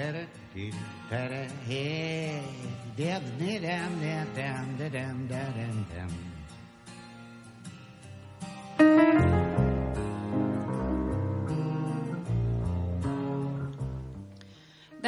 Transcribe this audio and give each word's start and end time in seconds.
tere, 0.00 0.26
dee, 0.54 0.72
tere, 1.10 1.46
hey, 1.66 2.40
dam, 2.96 3.22
dam, 3.38 4.00
dam, 4.00 4.26
dam, 4.34 4.76
dam, 4.78 5.28
dam, 5.28 5.52
dam, 5.54 5.86
dam. 5.92 6.29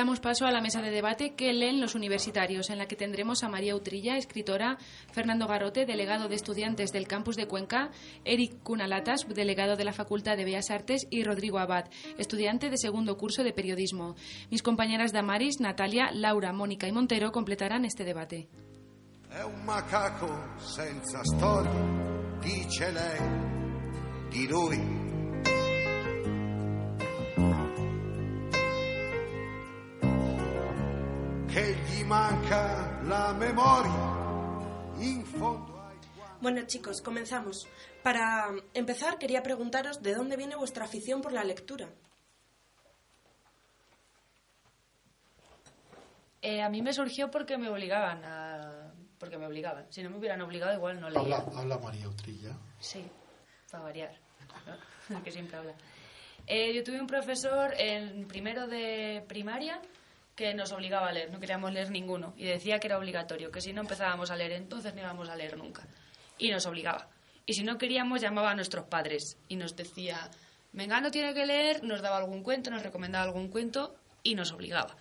Damos 0.02 0.19
paso 0.19 0.47
a 0.47 0.51
la 0.51 0.61
mesa 0.61 0.83
de 0.83 0.91
debate 0.91 1.37
que 1.37 1.52
leen 1.52 1.80
los 1.80 1.95
universitarios, 1.95 2.70
en 2.70 2.79
la 2.79 2.87
que 2.87 2.97
tendremos 2.97 3.45
a 3.45 3.48
María 3.48 3.77
Utrilla, 3.77 4.16
escritora, 4.16 4.77
Fernando 5.12 5.47
Garote, 5.47 5.87
delegado 5.87 6.29
de 6.29 6.34
estudiantes 6.34 6.91
del 6.91 7.06
campus 7.06 7.37
de 7.37 7.47
Cuenca, 7.47 7.93
Eric 8.24 8.65
Cunalatas, 8.65 9.29
delegado 9.29 9.77
de 9.77 9.84
la 9.84 9.93
Facultad 9.93 10.37
de 10.37 10.45
Bellas 10.45 10.73
Artes, 10.73 11.07
y 11.09 11.23
Rodrigo 11.23 11.60
Abad, 11.60 11.84
estudiante 12.19 12.69
de 12.69 12.79
segundo 12.79 13.16
curso 13.16 13.45
de 13.45 13.52
periodismo. 13.52 14.16
Mis 14.51 14.65
compañeras 14.65 15.12
Damaris, 15.12 15.60
Natalia, 15.60 16.10
Laura, 16.12 16.52
Mónica 16.52 16.88
y 16.88 16.93
Montero 16.93 17.30
completarán 17.30 17.84
este 17.84 18.02
debate. 18.02 18.48
Gli 32.03 32.09
manca 32.09 33.01
la 33.05 33.33
memoria, 33.33 34.99
in 34.99 35.25
fondo 35.25 35.73
ai 35.87 35.97
Bueno, 36.41 36.61
chicos, 36.67 37.01
comenzamos. 37.01 37.69
Para 38.03 38.51
empezar, 38.75 39.19
quería 39.19 39.41
preguntaros 39.45 40.03
de 40.03 40.13
dónde 40.13 40.37
viene 40.37 40.57
vuestra 40.57 40.85
afición 40.85 41.23
por 41.23 41.33
la 41.33 41.45
lectura. 41.45 41.89
Eh, 46.41 46.61
a 46.61 46.69
mí 46.71 46.83
me 46.83 46.93
surgió 46.93 47.30
porque 47.30 47.57
me 47.57 47.69
obligaban 47.69 48.25
a... 48.25 48.93
porque 49.21 49.39
me 49.39 49.47
obligaban. 49.47 49.87
Si 49.93 50.03
no 50.03 50.11
me 50.11 50.17
hubieran 50.17 50.41
obligado, 50.41 50.75
igual 50.75 51.01
no 51.01 51.09
leía. 51.09 51.21
Habla, 51.21 51.61
habla 51.61 51.79
María 51.79 52.09
Utrilla. 52.09 52.59
Sí, 52.80 53.05
para 53.71 53.85
variar, 53.85 54.17
¿no? 55.09 55.23
que 55.23 55.30
siempre 55.30 55.57
habla. 55.57 55.75
Eh, 56.49 56.75
yo 56.75 56.83
tuve 56.83 57.01
un 57.01 57.07
profesor 57.07 57.73
en 57.79 58.27
primero 58.27 58.67
de 58.67 59.25
primaria 59.29 59.80
que 60.35 60.55
nos 60.55 60.73
obligaba 60.73 61.09
a 61.09 61.13
leer, 61.13 61.30
no 61.30 61.41
queríamos 61.41 61.73
leer 61.73 61.91
ninguno, 61.91 62.35
y 62.37 62.45
decía 62.45 62.79
que 62.79 62.87
era 62.87 62.99
obligatorio, 62.99 63.51
que 63.51 63.61
si 63.61 63.73
no 63.73 63.83
empezábamos 63.83 64.31
a 64.31 64.37
leer 64.37 64.53
entonces 64.53 64.94
no 64.94 65.00
íbamos 65.00 65.28
a 65.28 65.37
leer 65.37 65.56
nunca. 65.56 65.87
Y 66.39 66.50
nos 66.50 66.66
obligaba. 66.66 67.09
Y 67.44 67.55
si 67.55 67.65
no 67.65 67.78
queríamos, 67.78 68.21
llamaba 68.21 68.53
a 68.53 68.55
nuestros 68.55 68.87
padres 68.87 69.37
y 69.49 69.56
nos 69.56 69.77
decía, 69.77 70.31
Mengano 70.72 71.11
tiene 71.11 71.34
que 71.34 71.44
leer, 71.44 71.83
nos 71.84 72.00
daba 72.00 72.16
algún 72.16 72.43
cuento, 72.43 72.71
nos 72.71 72.83
recomendaba 72.83 73.25
algún 73.25 73.49
cuento 73.49 73.94
y 74.22 74.34
nos 74.34 74.53
obligaba. 74.53 74.97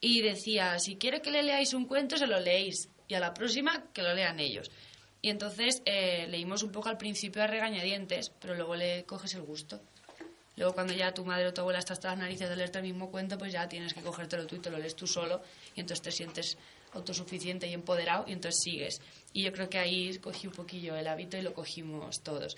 Y 0.00 0.20
decía, 0.20 0.78
si 0.78 0.96
quiere 0.96 1.22
que 1.22 1.30
le 1.30 1.42
leáis 1.42 1.72
un 1.72 1.86
cuento, 1.86 2.18
se 2.18 2.26
lo 2.26 2.38
leéis. 2.38 2.90
Y 3.08 3.14
a 3.14 3.20
la 3.20 3.32
próxima, 3.32 3.84
que 3.92 4.02
lo 4.02 4.14
lean 4.14 4.38
ellos. 4.38 4.70
Y 5.22 5.30
entonces 5.30 5.82
eh, 5.86 6.26
leímos 6.28 6.62
un 6.62 6.72
poco 6.72 6.88
al 6.88 6.98
principio 6.98 7.42
a 7.42 7.46
regañadientes, 7.46 8.30
pero 8.38 8.54
luego 8.54 8.76
le 8.76 9.04
coges 9.04 9.34
el 9.34 9.42
gusto. 9.42 9.80
Luego 10.58 10.74
cuando 10.74 10.92
ya 10.92 11.14
tu 11.14 11.24
madre 11.24 11.46
o 11.46 11.54
tu 11.54 11.60
abuela 11.60 11.78
está 11.78 11.92
hasta 11.94 12.08
las 12.08 12.18
narices 12.18 12.48
de 12.48 12.56
leerte 12.56 12.78
el 12.78 12.84
mismo 12.84 13.10
cuento, 13.10 13.38
pues 13.38 13.52
ya 13.52 13.68
tienes 13.68 13.94
que 13.94 14.02
cogértelo 14.02 14.46
tú 14.46 14.56
y 14.56 14.58
te 14.58 14.70
lo 14.70 14.78
lees 14.78 14.96
tú 14.96 15.06
solo. 15.06 15.40
Y 15.76 15.80
entonces 15.80 16.02
te 16.02 16.10
sientes 16.10 16.58
autosuficiente 16.92 17.68
y 17.68 17.74
empoderado 17.74 18.24
y 18.26 18.32
entonces 18.32 18.60
sigues. 18.62 19.00
Y 19.32 19.44
yo 19.44 19.52
creo 19.52 19.70
que 19.70 19.78
ahí 19.78 20.18
cogí 20.18 20.48
un 20.48 20.52
poquillo 20.52 20.96
el 20.96 21.06
hábito 21.06 21.36
y 21.36 21.42
lo 21.42 21.54
cogimos 21.54 22.20
todos. 22.22 22.56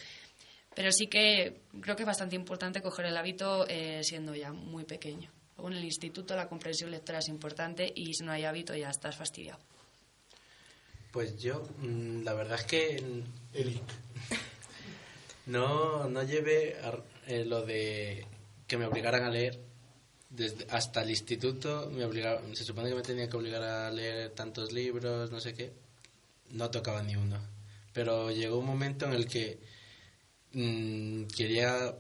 Pero 0.75 0.91
sí 0.93 1.09
que 1.09 1.61
creo 1.81 1.95
que 1.95 2.03
es 2.05 2.07
bastante 2.07 2.37
importante 2.37 2.81
coger 2.81 3.07
el 3.07 3.17
hábito 3.17 3.67
eh, 3.69 4.01
siendo 4.03 4.35
ya 4.35 4.53
muy 4.53 4.85
pequeño. 4.85 5.31
Luego 5.57 5.71
en 5.73 5.77
el 5.77 5.85
instituto 5.85 6.35
la 6.37 6.49
comprensión 6.49 6.91
lectora 6.91 7.19
es 7.19 7.29
importante 7.29 7.93
y 7.95 8.15
si 8.15 8.25
no 8.25 8.33
hay 8.33 8.45
hábito 8.45 8.75
ya 8.75 8.89
estás 8.89 9.15
fastidiado. 9.17 9.59
Pues 11.13 11.39
yo, 11.43 11.67
mm, 11.79 12.23
la 12.23 12.33
verdad 12.35 12.59
es 12.61 12.65
que 12.65 13.23
Eric. 13.53 13.83
no, 15.47 16.09
no 16.09 16.23
llevé 16.23 16.77
a- 16.83 16.99
eh, 17.31 17.45
lo 17.45 17.65
de 17.65 18.27
que 18.67 18.77
me 18.77 18.87
obligaran 18.87 19.25
a 19.25 19.31
leer. 19.31 19.61
Desde, 20.29 20.67
hasta 20.71 21.03
el 21.03 21.11
instituto 21.11 21.91
me 21.93 22.05
obligaban, 22.05 22.55
se 22.55 22.65
supone 22.65 22.89
que 22.89 22.95
me 22.95 23.03
tenía 23.03 23.29
que 23.29 23.37
obligar 23.37 23.63
a 23.63 23.91
leer 23.91 24.31
tantos 24.31 24.73
libros, 24.73 25.31
no 25.31 25.41
sé 25.41 25.55
qué. 25.55 25.73
No 26.51 26.71
tocaba 26.71 27.03
ni 27.03 27.17
uno. 27.17 27.39
Pero 27.93 28.31
llegó 28.31 28.59
un 28.59 28.67
momento 28.67 29.07
en 29.07 29.13
el 29.13 29.27
que 29.27 29.61
mm, 30.53 31.25
quería 31.37 31.97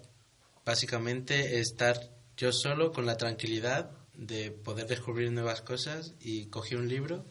básicamente 0.64 1.60
estar 1.60 1.98
yo 2.36 2.52
solo 2.52 2.92
con 2.92 3.06
la 3.06 3.16
tranquilidad 3.16 3.90
de 4.14 4.50
poder 4.50 4.86
descubrir 4.86 5.32
nuevas 5.32 5.62
cosas 5.62 6.14
y 6.20 6.46
cogí 6.46 6.74
un 6.74 6.88
libro 6.88 7.24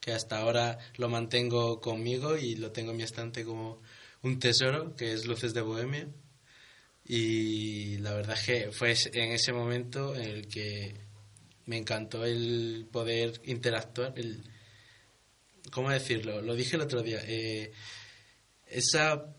que 0.00 0.12
hasta 0.12 0.38
ahora 0.38 0.78
lo 0.96 1.08
mantengo 1.08 1.80
conmigo 1.80 2.36
y 2.36 2.54
lo 2.54 2.70
tengo 2.70 2.92
en 2.92 2.98
mi 2.98 3.02
estante 3.02 3.44
como 3.44 3.80
un 4.22 4.38
tesoro, 4.38 4.94
que 4.94 5.12
es 5.12 5.26
Luces 5.26 5.52
de 5.54 5.62
Bohemia. 5.62 6.06
Y 7.08 7.98
la 7.98 8.14
verdad 8.14 8.36
es 8.36 8.44
que 8.44 8.72
fue 8.72 8.94
en 9.12 9.32
ese 9.32 9.52
momento 9.52 10.14
en 10.16 10.22
el 10.22 10.48
que 10.48 10.94
me 11.66 11.76
encantó 11.76 12.24
el 12.24 12.88
poder 12.90 13.40
interactuar, 13.44 14.12
el, 14.16 14.42
¿cómo 15.70 15.90
decirlo? 15.90 16.40
Lo 16.42 16.54
dije 16.54 16.76
el 16.76 16.82
otro 16.82 17.02
día, 17.02 17.20
eh, 17.24 17.72
esa, 18.66 19.34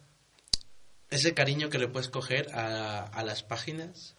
ese 1.10 1.34
cariño 1.34 1.70
que 1.70 1.78
le 1.78 1.90
puedes 1.90 2.10
coger 2.10 2.54
a, 2.54 3.04
a 3.04 3.24
las 3.24 3.44
páginas 3.44 4.16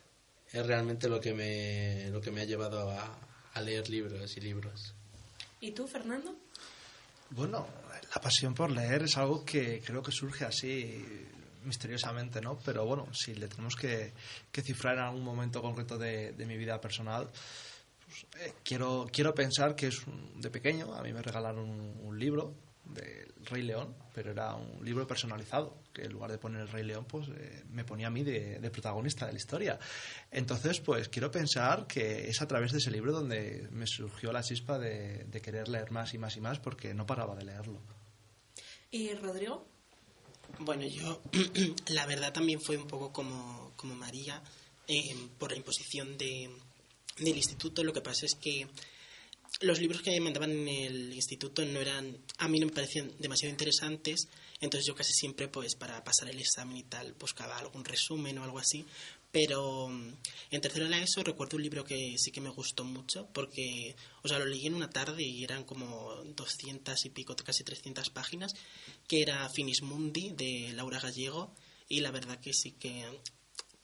es 0.52 0.66
realmente 0.66 1.08
lo 1.08 1.20
que 1.20 1.32
me, 1.32 2.10
lo 2.10 2.20
que 2.20 2.30
me 2.30 2.42
ha 2.42 2.44
llevado 2.44 2.90
a, 2.90 3.18
a 3.52 3.60
leer 3.60 3.88
libros 3.88 4.36
y 4.36 4.40
libros. 4.40 4.94
¿Y 5.60 5.72
tú, 5.72 5.86
Fernando? 5.86 6.36
Bueno, 7.30 7.66
la 8.14 8.20
pasión 8.20 8.54
por 8.54 8.70
leer 8.70 9.02
es 9.02 9.16
algo 9.16 9.44
que 9.44 9.82
creo 9.84 10.02
que 10.02 10.12
surge 10.12 10.44
así 10.44 11.04
misteriosamente, 11.64 12.40
¿no? 12.40 12.58
Pero 12.64 12.84
bueno, 12.84 13.12
si 13.12 13.34
le 13.34 13.48
tenemos 13.48 13.76
que, 13.76 14.12
que 14.50 14.62
cifrar 14.62 14.94
en 14.94 15.04
algún 15.04 15.24
momento 15.24 15.62
concreto 15.62 15.98
de, 15.98 16.34
mi 16.46 16.56
vida 16.56 16.80
personal, 16.80 17.30
pues, 18.04 18.26
eh, 18.40 18.54
quiero, 18.64 19.06
quiero 19.12 19.34
pensar 19.34 19.74
que 19.74 19.88
es 19.88 20.06
un- 20.06 20.40
de 20.40 20.50
pequeño, 20.50 20.94
a 20.94 21.02
mí 21.02 21.12
me 21.12 21.22
regalaron 21.22 21.68
un, 21.68 22.18
libro 22.18 22.54
del 22.84 23.32
Rey 23.44 23.62
León, 23.62 23.94
pero 24.14 24.32
era 24.32 24.54
un 24.54 24.84
libro 24.84 25.06
personalizado, 25.06 25.76
que 25.92 26.02
en 26.02 26.12
lugar 26.12 26.32
de 26.32 26.38
poner 26.38 26.62
el 26.62 26.68
Rey 26.68 26.84
León, 26.84 27.04
pues 27.04 27.28
eh, 27.28 27.64
me 27.70 27.84
ponía 27.84 28.08
a 28.08 28.10
mí 28.10 28.24
de, 28.24 28.58
protagonista 28.70 29.26
de 29.26 29.32
la 29.32 29.38
historia. 29.38 29.78
Entonces, 30.30 30.80
pues 30.80 31.08
quiero 31.08 31.30
pensar 31.30 31.86
que 31.86 32.28
es 32.28 32.40
a 32.40 32.48
través 32.48 32.72
de 32.72 32.78
ese 32.78 32.90
libro 32.90 33.12
donde 33.12 33.68
me 33.70 33.86
surgió 33.86 34.32
la 34.32 34.42
chispa 34.42 34.78
de 34.78 35.40
querer 35.42 35.68
leer 35.68 35.90
más 35.92 36.14
y 36.14 36.18
más 36.18 36.36
y 36.36 36.40
más 36.40 36.58
porque 36.58 36.94
no 36.94 37.06
paraba 37.06 37.36
de 37.36 37.44
leerlo. 37.44 37.80
¿Y 38.90 39.12
Rodrigo? 39.14 39.66
Bueno, 40.60 40.86
yo 40.86 41.22
la 41.88 42.06
verdad 42.06 42.32
también 42.32 42.60
fue 42.60 42.76
un 42.76 42.86
poco 42.86 43.12
como, 43.12 43.72
como 43.76 43.94
María, 43.94 44.42
eh, 44.86 45.14
por 45.38 45.52
la 45.52 45.56
imposición 45.56 46.18
de, 46.18 46.50
del 47.18 47.36
instituto. 47.36 47.84
Lo 47.84 47.92
que 47.92 48.00
pasa 48.00 48.26
es 48.26 48.34
que 48.34 48.66
los 49.60 49.80
libros 49.80 50.02
que 50.02 50.10
me 50.10 50.20
mandaban 50.20 50.50
en 50.50 50.68
el 50.68 51.12
instituto 51.12 51.64
no 51.64 51.80
eran, 51.80 52.16
a 52.38 52.48
mí 52.48 52.60
no 52.60 52.66
me 52.66 52.72
parecían 52.72 53.12
demasiado 53.18 53.50
interesantes, 53.50 54.28
entonces 54.60 54.86
yo 54.86 54.94
casi 54.94 55.12
siempre, 55.12 55.48
pues 55.48 55.74
para 55.74 56.02
pasar 56.04 56.28
el 56.28 56.38
examen 56.38 56.76
y 56.76 56.82
tal, 56.82 57.14
buscaba 57.14 57.58
algún 57.58 57.84
resumen 57.84 58.38
o 58.38 58.44
algo 58.44 58.58
así. 58.58 58.84
Pero 59.30 59.88
mm, 59.88 60.14
en 60.50 60.60
tercero 60.60 60.88
de 60.88 61.02
ESO 61.02 61.22
recuerdo 61.22 61.56
un 61.56 61.62
libro 61.62 61.84
que 61.84 62.16
sí 62.16 62.30
que 62.30 62.40
me 62.40 62.50
gustó 62.50 62.84
mucho, 62.84 63.28
porque, 63.32 63.94
o 64.22 64.28
sea, 64.28 64.38
lo 64.38 64.46
leí 64.46 64.66
en 64.66 64.74
una 64.74 64.90
tarde 64.90 65.22
y 65.22 65.44
eran 65.44 65.64
como 65.64 66.14
200 66.36 67.04
y 67.04 67.10
pico, 67.10 67.36
casi 67.36 67.64
300 67.64 68.10
páginas, 68.10 68.54
que 69.06 69.22
era 69.22 69.48
Finismundi 69.50 70.30
de 70.30 70.72
Laura 70.74 71.00
Gallego, 71.00 71.54
y 71.88 72.00
la 72.00 72.10
verdad 72.10 72.40
que 72.40 72.52
sí 72.52 72.72
que, 72.72 73.04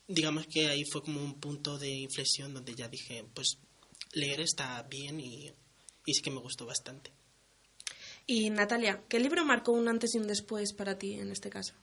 digamos 0.09 0.47
que 0.47 0.69
ahí 0.69 0.85
fue 0.85 1.03
como 1.03 1.23
un 1.23 1.41
punto 1.41 1.79
de 1.79 1.91
inflexión 1.91 2.55
donde 2.55 2.75
ya 2.75 2.89
dije, 2.89 3.25
pues 3.35 3.59
leer 4.13 4.41
está 4.41 4.83
bien 4.83 5.21
y, 5.21 5.53
y 6.07 6.15
sí 6.15 6.23
que 6.23 6.31
me 6.31 6.41
gustó 6.41 6.67
bastante. 6.67 7.13
Y 8.27 8.49
Natalia, 8.49 9.03
¿qué 9.09 9.21
libro 9.21 9.45
marcó 9.45 9.73
un 9.73 9.89
antes 9.89 10.15
y 10.15 10.19
un 10.19 10.27
después 10.27 10.73
para 10.73 10.99
ti 10.99 11.15
en 11.15 11.31
este 11.31 11.51
caso? 11.51 11.75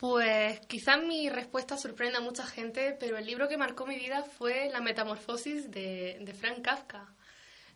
Pues 0.00 0.60
quizás 0.66 1.02
mi 1.02 1.28
respuesta 1.28 1.76
sorprenda 1.76 2.18
a 2.18 2.22
mucha 2.22 2.44
gente, 2.44 2.96
pero 2.98 3.16
el 3.16 3.26
libro 3.26 3.48
que 3.48 3.56
marcó 3.56 3.86
mi 3.86 3.96
vida 3.96 4.22
fue 4.22 4.68
La 4.70 4.80
Metamorfosis 4.80 5.70
de, 5.70 6.18
de 6.20 6.34
Frank 6.34 6.62
Kafka. 6.62 7.14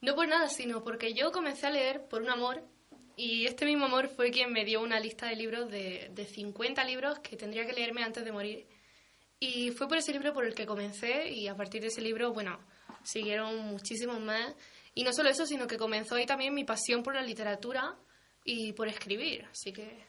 No 0.01 0.15
por 0.15 0.29
nada, 0.29 0.49
sino 0.49 0.83
porque 0.83 1.15
yo 1.15 1.33
comencé 1.33 1.67
a 1.67 1.71
leer 1.71 2.07
por 2.09 2.23
un 2.23 2.31
amor 2.31 2.63
y 3.17 3.47
este 3.47 3.67
mismo 3.67 3.87
amor 3.87 4.09
fue 4.09 4.31
quien 4.31 4.53
me 4.53 4.65
dio 4.65 4.81
una 4.81 5.01
lista 5.01 5.27
de 5.27 5.37
libros 5.37 5.71
de, 5.71 6.11
de 6.13 6.25
50 6.25 6.85
libros 6.85 7.19
que 7.21 7.37
tendría 7.37 7.67
que 7.67 7.73
leerme 7.73 8.03
antes 8.03 8.25
de 8.25 8.33
morir. 8.33 8.67
Y 9.41 9.71
fue 9.71 9.89
por 9.89 9.99
ese 9.99 10.13
libro 10.13 10.33
por 10.33 10.45
el 10.45 10.55
que 10.55 10.67
comencé 10.67 11.29
y 11.31 11.47
a 11.47 11.57
partir 11.57 11.81
de 11.81 11.89
ese 11.89 12.01
libro, 12.01 12.33
bueno, 12.33 12.59
siguieron 13.05 13.57
muchísimos 13.67 14.21
más. 14.21 14.55
Y 14.95 15.05
no 15.05 15.13
solo 15.13 15.31
eso, 15.31 15.47
sino 15.47 15.67
que 15.67 15.77
comenzó 15.77 16.17
ahí 16.17 16.27
también 16.27 16.55
mi 16.55 16.65
pasión 16.65 17.03
por 17.03 17.15
la 17.15 17.23
literatura 17.23 17.97
y 18.45 18.73
por 18.73 18.89
escribir. 18.89 19.47
Así 19.51 19.73
que 19.73 20.08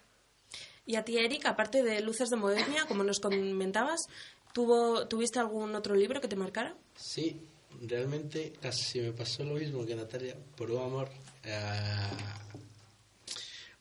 Y 0.90 0.96
a 0.96 1.06
ti, 1.06 1.20
Eric, 1.20 1.46
aparte 1.46 1.84
de 1.84 2.02
Luces 2.02 2.30
de 2.32 2.36
Modernia, 2.36 2.86
como 2.88 3.04
nos 3.04 3.20
comentabas, 3.20 4.08
¿tuvo, 4.54 5.08
¿tuviste 5.08 5.38
algún 5.38 5.76
otro 5.76 5.94
libro 5.94 6.20
que 6.20 6.28
te 6.28 6.36
marcara? 6.36 6.76
Sí, 6.96 7.40
realmente 7.88 8.54
casi 8.60 9.00
me 9.00 9.12
pasó 9.12 9.44
lo 9.44 9.54
mismo 9.54 9.86
que 9.86 9.94
Natalia, 9.94 10.36
por 10.58 10.72
un 10.72 10.82
amor. 10.82 11.10
a 11.46 12.10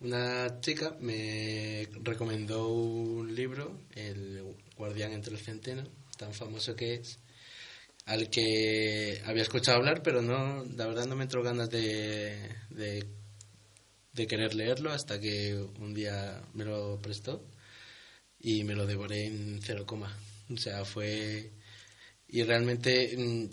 una 0.01 0.61
chica 0.61 0.99
me 1.01 1.89
recomendó 2.03 2.69
un 2.69 3.35
libro, 3.35 3.79
El 3.95 4.45
Guardián 4.77 5.13
entre 5.13 5.33
el 5.33 5.41
Centeno, 5.41 5.85
tan 6.19 6.35
famoso 6.35 6.77
que 6.77 6.97
es, 6.97 7.19
al 8.05 8.29
que 8.29 9.23
había 9.25 9.45
escuchado 9.45 9.79
hablar, 9.79 10.03
pero 10.03 10.21
no, 10.21 10.63
la 10.77 10.87
verdad 10.87 11.07
no 11.07 11.17
me 11.17 11.25
entró 11.25 11.43
ganas 11.43 11.71
de, 11.71 12.55
de 14.13 14.27
querer 14.27 14.55
leerlo 14.55 14.93
hasta 14.93 15.21
que 15.21 15.55
un 15.55 15.95
día 15.95 16.43
me 16.55 16.65
lo 16.65 16.99
prestó 17.01 17.45
y 18.39 18.65
me 18.65 18.75
lo 18.75 18.87
devoré 18.87 19.27
en 19.27 19.61
cero 19.63 19.87
coma. 19.87 20.17
O 20.53 20.57
sea, 20.57 20.85
fue... 20.85 21.53
Y 22.29 22.43
realmente 22.43 23.15
mm, 23.17 23.49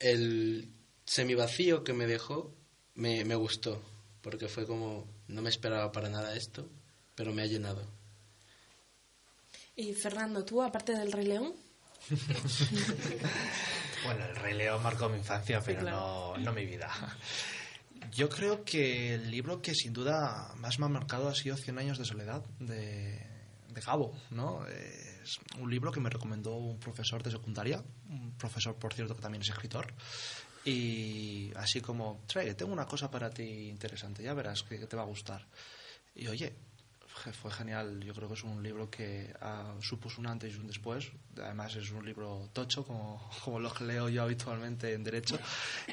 el 0.00 0.68
semivacío 1.04 1.84
que 1.84 1.92
me 1.92 2.06
dejó 2.06 2.54
me, 2.94 3.24
me 3.24 3.34
gustó, 3.34 3.82
porque 4.22 4.48
fue 4.48 4.66
como, 4.66 5.06
no 5.28 5.42
me 5.42 5.50
esperaba 5.50 5.92
para 5.92 6.08
nada 6.08 6.36
esto, 6.36 6.68
pero 7.14 7.32
me 7.32 7.42
ha 7.42 7.46
llenado. 7.46 7.86
Y 9.76 9.92
Fernando, 9.94 10.44
tú, 10.44 10.62
aparte 10.62 10.92
del 10.92 11.12
Rey 11.12 11.26
León, 11.26 11.54
Bueno, 14.04 14.26
el 14.26 14.36
Rey 14.36 14.54
León 14.54 14.82
marcó 14.82 15.08
mi 15.08 15.18
infancia, 15.18 15.62
pero 15.64 15.80
claro. 15.80 16.34
no, 16.36 16.36
no 16.38 16.52
mi 16.52 16.66
vida. 16.66 16.90
Yo 18.12 18.28
creo 18.28 18.64
que 18.64 19.14
el 19.14 19.30
libro 19.30 19.60
que 19.60 19.74
sin 19.74 19.92
duda 19.92 20.52
más 20.56 20.78
me 20.78 20.86
ha 20.86 20.88
marcado 20.88 21.28
ha 21.28 21.34
sido 21.34 21.56
Cien 21.56 21.78
años 21.78 21.98
de 21.98 22.04
soledad, 22.04 22.44
de, 22.58 23.18
de 23.68 23.80
Gabo, 23.80 24.16
¿no? 24.30 24.66
Es 24.66 25.40
un 25.58 25.70
libro 25.70 25.90
que 25.90 26.00
me 26.00 26.10
recomendó 26.10 26.54
un 26.56 26.78
profesor 26.78 27.22
de 27.22 27.30
secundaria, 27.30 27.82
un 28.08 28.32
profesor, 28.36 28.76
por 28.76 28.94
cierto, 28.94 29.16
que 29.16 29.22
también 29.22 29.42
es 29.42 29.48
escritor, 29.48 29.92
y 30.64 31.52
así 31.56 31.80
como, 31.80 32.22
trae, 32.26 32.54
tengo 32.54 32.72
una 32.72 32.86
cosa 32.86 33.10
para 33.10 33.30
ti 33.30 33.68
interesante, 33.68 34.22
ya 34.22 34.32
verás 34.32 34.62
que, 34.62 34.78
te 34.78 34.96
va 34.96 35.02
a 35.02 35.06
gustar. 35.06 35.46
Y 36.14 36.26
oye, 36.28 36.54
fue 37.32 37.50
genial. 37.50 38.00
Yo 38.02 38.14
creo 38.14 38.28
que 38.28 38.34
es 38.34 38.44
un 38.44 38.62
libro 38.62 38.90
que 38.90 39.34
ah, 39.40 39.74
supuso 39.80 40.20
un 40.20 40.26
antes 40.26 40.54
y 40.54 40.58
un 40.58 40.66
después. 40.66 41.10
Además 41.36 41.76
es 41.76 41.90
un 41.90 42.04
libro 42.04 42.48
tocho, 42.52 42.84
como, 42.84 43.30
como 43.44 43.60
los 43.60 43.74
que 43.74 43.84
leo 43.84 44.08
yo 44.08 44.22
habitualmente 44.22 44.94
en 44.94 45.04
Derecho, 45.04 45.38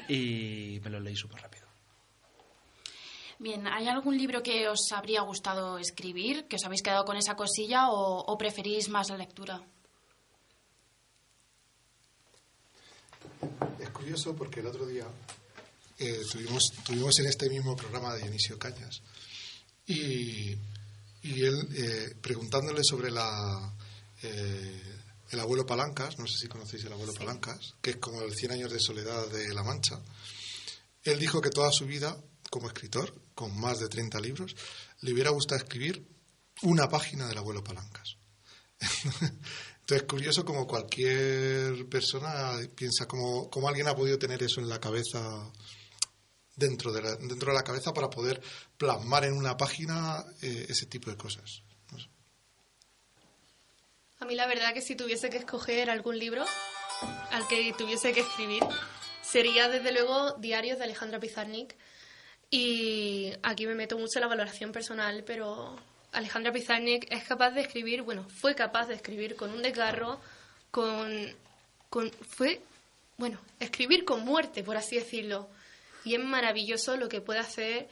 y 0.08 0.80
me 0.82 0.90
lo 0.90 1.00
leí 1.00 1.16
súper 1.16 1.42
rápido. 1.42 1.71
Bien, 3.42 3.66
¿hay 3.66 3.88
algún 3.88 4.16
libro 4.16 4.40
que 4.40 4.68
os 4.68 4.92
habría 4.92 5.22
gustado 5.22 5.76
escribir, 5.76 6.46
que 6.46 6.54
os 6.54 6.64
habéis 6.64 6.80
quedado 6.80 7.04
con 7.04 7.16
esa 7.16 7.34
cosilla 7.34 7.90
o, 7.90 8.20
o 8.20 8.38
preferís 8.38 8.88
más 8.88 9.08
la 9.08 9.16
lectura? 9.16 9.60
Es 13.80 13.90
curioso 13.90 14.36
porque 14.36 14.60
el 14.60 14.68
otro 14.68 14.86
día 14.86 15.08
eh, 15.98 16.22
tuvimos, 16.30 16.70
tuvimos 16.84 17.18
en 17.18 17.26
este 17.26 17.50
mismo 17.50 17.74
programa 17.74 18.14
de 18.14 18.22
Dionisio 18.22 18.56
Cañas 18.60 19.02
y, 19.88 20.56
y 21.24 21.42
él 21.42 21.68
eh, 21.74 22.14
preguntándole 22.22 22.84
sobre 22.84 23.10
la, 23.10 23.74
eh, 24.22 25.00
el 25.30 25.40
abuelo 25.40 25.66
Palancas, 25.66 26.16
no 26.16 26.28
sé 26.28 26.38
si 26.38 26.46
conocéis 26.46 26.84
el 26.84 26.92
abuelo 26.92 27.12
Palancas, 27.12 27.74
que 27.82 27.90
es 27.90 27.96
como 27.96 28.22
el 28.22 28.36
100 28.36 28.52
años 28.52 28.70
de 28.70 28.78
soledad 28.78 29.26
de 29.30 29.52
La 29.52 29.64
Mancha, 29.64 30.00
él 31.02 31.18
dijo 31.18 31.40
que 31.40 31.50
toda 31.50 31.72
su 31.72 31.86
vida 31.86 32.16
como 32.52 32.66
escritor, 32.66 33.14
con 33.34 33.58
más 33.58 33.80
de 33.80 33.88
30 33.88 34.20
libros, 34.20 34.54
le 35.00 35.14
hubiera 35.14 35.30
gustado 35.30 35.58
escribir 35.58 36.06
una 36.60 36.86
página 36.86 37.26
del 37.26 37.38
abuelo 37.38 37.64
Palancas. 37.64 38.18
Entonces, 39.80 40.06
curioso 40.06 40.44
como 40.44 40.66
cualquier 40.66 41.88
persona 41.88 42.52
piensa 42.76 43.08
cómo, 43.08 43.48
cómo 43.48 43.68
alguien 43.68 43.88
ha 43.88 43.96
podido 43.96 44.18
tener 44.18 44.42
eso 44.42 44.60
en 44.60 44.68
la 44.68 44.78
cabeza, 44.78 45.50
dentro 46.54 46.92
de 46.92 47.00
la, 47.00 47.16
dentro 47.16 47.52
de 47.52 47.58
la 47.58 47.64
cabeza, 47.64 47.94
para 47.94 48.10
poder 48.10 48.42
plasmar 48.76 49.24
en 49.24 49.32
una 49.32 49.56
página 49.56 50.22
eh, 50.42 50.66
ese 50.68 50.84
tipo 50.84 51.10
de 51.10 51.16
cosas. 51.16 51.62
A 54.20 54.26
mí 54.26 54.34
la 54.34 54.46
verdad 54.46 54.74
que 54.74 54.82
si 54.82 54.94
tuviese 54.94 55.30
que 55.30 55.38
escoger 55.38 55.88
algún 55.88 56.18
libro 56.18 56.44
al 57.30 57.48
que 57.48 57.74
tuviese 57.78 58.12
que 58.12 58.20
escribir, 58.20 58.62
sería 59.22 59.68
desde 59.68 59.90
luego 59.90 60.34
Diarios 60.34 60.78
de 60.78 60.84
Alejandra 60.84 61.18
Pizarnik. 61.18 61.74
Y 62.54 63.32
aquí 63.42 63.66
me 63.66 63.74
meto 63.74 63.96
mucho 63.96 64.18
en 64.18 64.20
la 64.20 64.28
valoración 64.28 64.72
personal, 64.72 65.24
pero 65.24 65.74
Alejandra 66.12 66.52
Pizarnik 66.52 67.10
es 67.10 67.24
capaz 67.24 67.52
de 67.52 67.62
escribir, 67.62 68.02
bueno, 68.02 68.28
fue 68.28 68.54
capaz 68.54 68.88
de 68.88 68.94
escribir 68.94 69.36
con 69.36 69.50
un 69.50 69.62
desgarro, 69.62 70.20
con, 70.70 71.34
con 71.88 72.10
fue, 72.10 72.60
bueno, 73.16 73.40
escribir 73.58 74.04
con 74.04 74.22
muerte, 74.22 74.62
por 74.62 74.76
así 74.76 74.96
decirlo. 74.96 75.48
Y 76.04 76.14
es 76.14 76.20
maravilloso 76.22 76.98
lo 76.98 77.08
que 77.08 77.22
puede 77.22 77.40
hacer, 77.40 77.88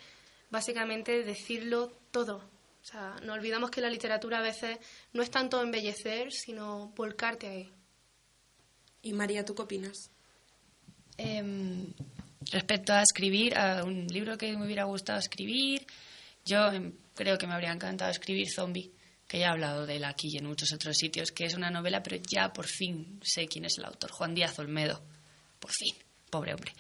básicamente, 0.51 1.25
decirlo 1.25 1.91
todo. 2.11 2.37
O 2.83 2.85
sea, 2.85 3.17
no 3.23 3.33
olvidamos 3.33 3.71
que 3.71 3.81
la 3.81 3.89
literatura 3.89 4.41
a 4.41 4.43
veces 4.43 4.77
no 5.15 5.23
es 5.23 5.31
tanto 5.31 5.63
embellecer, 5.63 6.33
sino 6.33 6.89
volcarte 6.95 7.49
ahí. 7.49 7.73
Y 9.01 9.15
María, 9.15 9.43
¿tú 9.43 9.55
qué 9.55 9.63
opinas? 9.63 10.11
Em, 11.17 11.95
respecto 12.51 12.93
a 12.93 13.03
escribir, 13.03 13.57
a 13.57 13.85
un 13.85 14.07
libro 14.07 14.37
que 14.39 14.57
me 14.57 14.65
hubiera 14.65 14.85
gustado 14.85 15.19
escribir, 15.19 15.87
yo 16.45 16.69
em, 16.73 16.93
creo 17.15 17.39
que 17.39 17.47
me 17.47 17.55
habría 17.55 17.73
encantado 17.73 18.11
escribir 18.11 18.51
Zombie, 18.51 18.91
que 19.29 19.39
ya 19.39 19.47
he 19.47 19.49
hablado 19.51 19.87
de 19.87 19.97
él 19.97 20.05
aquí 20.05 20.29
y 20.33 20.39
en 20.39 20.47
muchos 20.47 20.73
otros 20.73 20.97
sitios, 20.97 21.31
que 21.33 21.45
es 21.45 21.55
una 21.55 21.71
novela, 21.71 22.03
pero 22.03 22.17
ya 22.17 22.53
por 22.53 22.67
fin 22.67 23.21
sé 23.23 23.47
quién 23.47 23.65
es 23.65 23.79
el 23.79 23.85
autor, 23.85 24.11
Juan 24.11 24.35
Díaz 24.35 24.59
Olmedo. 24.59 25.03
Por 25.59 25.71
fin, 25.73 25.95
pobre 26.31 26.55
hombre. 26.55 26.73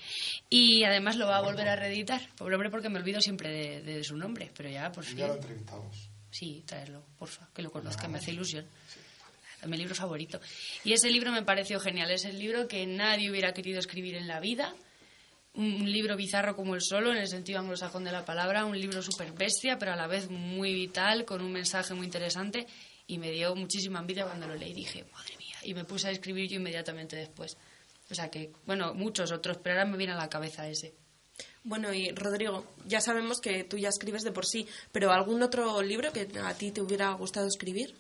Y 0.49 0.85
además 0.85 1.17
lo 1.17 1.27
va 1.27 1.37
a 1.37 1.43
volver 1.43 1.69
a 1.69 1.77
reeditar, 1.77 2.21
pobre 2.37 2.55
hombre 2.55 2.71
porque 2.71 2.89
me 2.89 2.99
olvido 2.99 3.21
siempre 3.21 3.51
de, 3.51 3.83
de 3.83 4.05
su 4.05 4.17
nombre, 4.17 4.51
pero 4.57 4.71
ya 4.71 4.91
por 4.91 5.05
fin. 5.05 5.19
Ya 5.19 5.29
lo 5.29 5.35
entrevistamos. 5.35 6.11
Sí, 6.31 6.63
traerlo, 6.65 7.05
porfa, 7.19 7.49
que 7.53 7.61
lo 7.61 7.71
conozca, 7.71 8.09
me 8.09 8.19
hace 8.19 8.31
ilusión. 8.31 8.65
Es 9.61 9.69
mi 9.69 9.77
libro 9.77 9.95
favorito. 9.95 10.41
Y 10.85 10.93
ese 10.93 11.11
libro 11.11 11.33
me 11.33 11.43
pareció 11.43 11.79
genial. 11.81 12.11
Es 12.11 12.25
el 12.25 12.39
libro 12.39 12.67
que 12.67 12.87
nadie 12.87 13.31
hubiera 13.31 13.53
querido 13.53 13.79
escribir 13.79 14.15
en 14.15 14.27
la 14.27 14.41
vida. 14.41 14.75
Un, 15.55 15.91
libro 15.91 16.17
bizarro 16.17 16.55
como 16.55 16.75
el 16.75 16.81
solo, 16.81 17.11
en 17.11 17.19
el 17.19 17.29
sentido 17.29 17.59
anglosajón 17.59 18.05
de 18.05 18.13
la 18.13 18.25
palabra. 18.25 18.65
Un 18.65 18.79
libro 18.79 19.03
súper 19.03 19.33
bestia, 19.33 19.79
pero 19.79 19.93
a 19.93 19.97
la 19.97 20.07
vez 20.07 20.31
muy 20.31 20.75
vital, 20.75 21.25
con 21.25 21.43
un 21.43 21.53
mensaje 21.53 21.95
muy 21.95 22.07
interesante. 22.07 22.67
Y 23.07 23.19
me 23.19 23.31
dio 23.31 23.55
muchísima 23.57 23.99
envidia 23.99 24.25
cuando 24.25 24.47
lo 24.47 24.55
leí. 24.55 24.73
Dije, 24.73 25.05
madre 25.13 25.37
mía. 25.39 25.57
Y 25.63 25.75
me 25.75 25.85
puse 25.85 26.09
a 26.09 26.11
escribir 26.11 26.49
yo 26.49 26.57
inmediatamente 26.57 27.17
después. 27.17 27.57
O 28.11 28.15
sea 28.15 28.31
que, 28.31 28.53
bueno, 28.67 28.95
muchos 28.95 29.31
otros, 29.33 29.59
pero 29.59 29.77
ahora 29.77 29.91
me 29.91 29.97
viene 29.97 30.13
a 30.13 30.17
la 30.17 30.29
cabeza 30.29 30.69
ese. 30.69 30.95
Bueno, 31.63 31.93
y 31.93 32.11
Rodrigo, 32.11 32.65
ya 32.87 33.01
sabemos 33.01 33.41
que 33.41 33.65
tú 33.65 33.77
ya 33.77 33.89
escribes 33.89 34.23
de 34.23 34.33
por 34.33 34.47
sí, 34.47 34.67
pero 34.93 35.13
¿algún 35.13 35.43
otro 35.43 35.83
libro 35.83 36.13
que 36.13 36.29
a 36.43 36.55
ti 36.55 36.71
te 36.71 36.81
hubiera 36.81 37.13
gustado 37.13 37.47
escribir? 37.47 37.95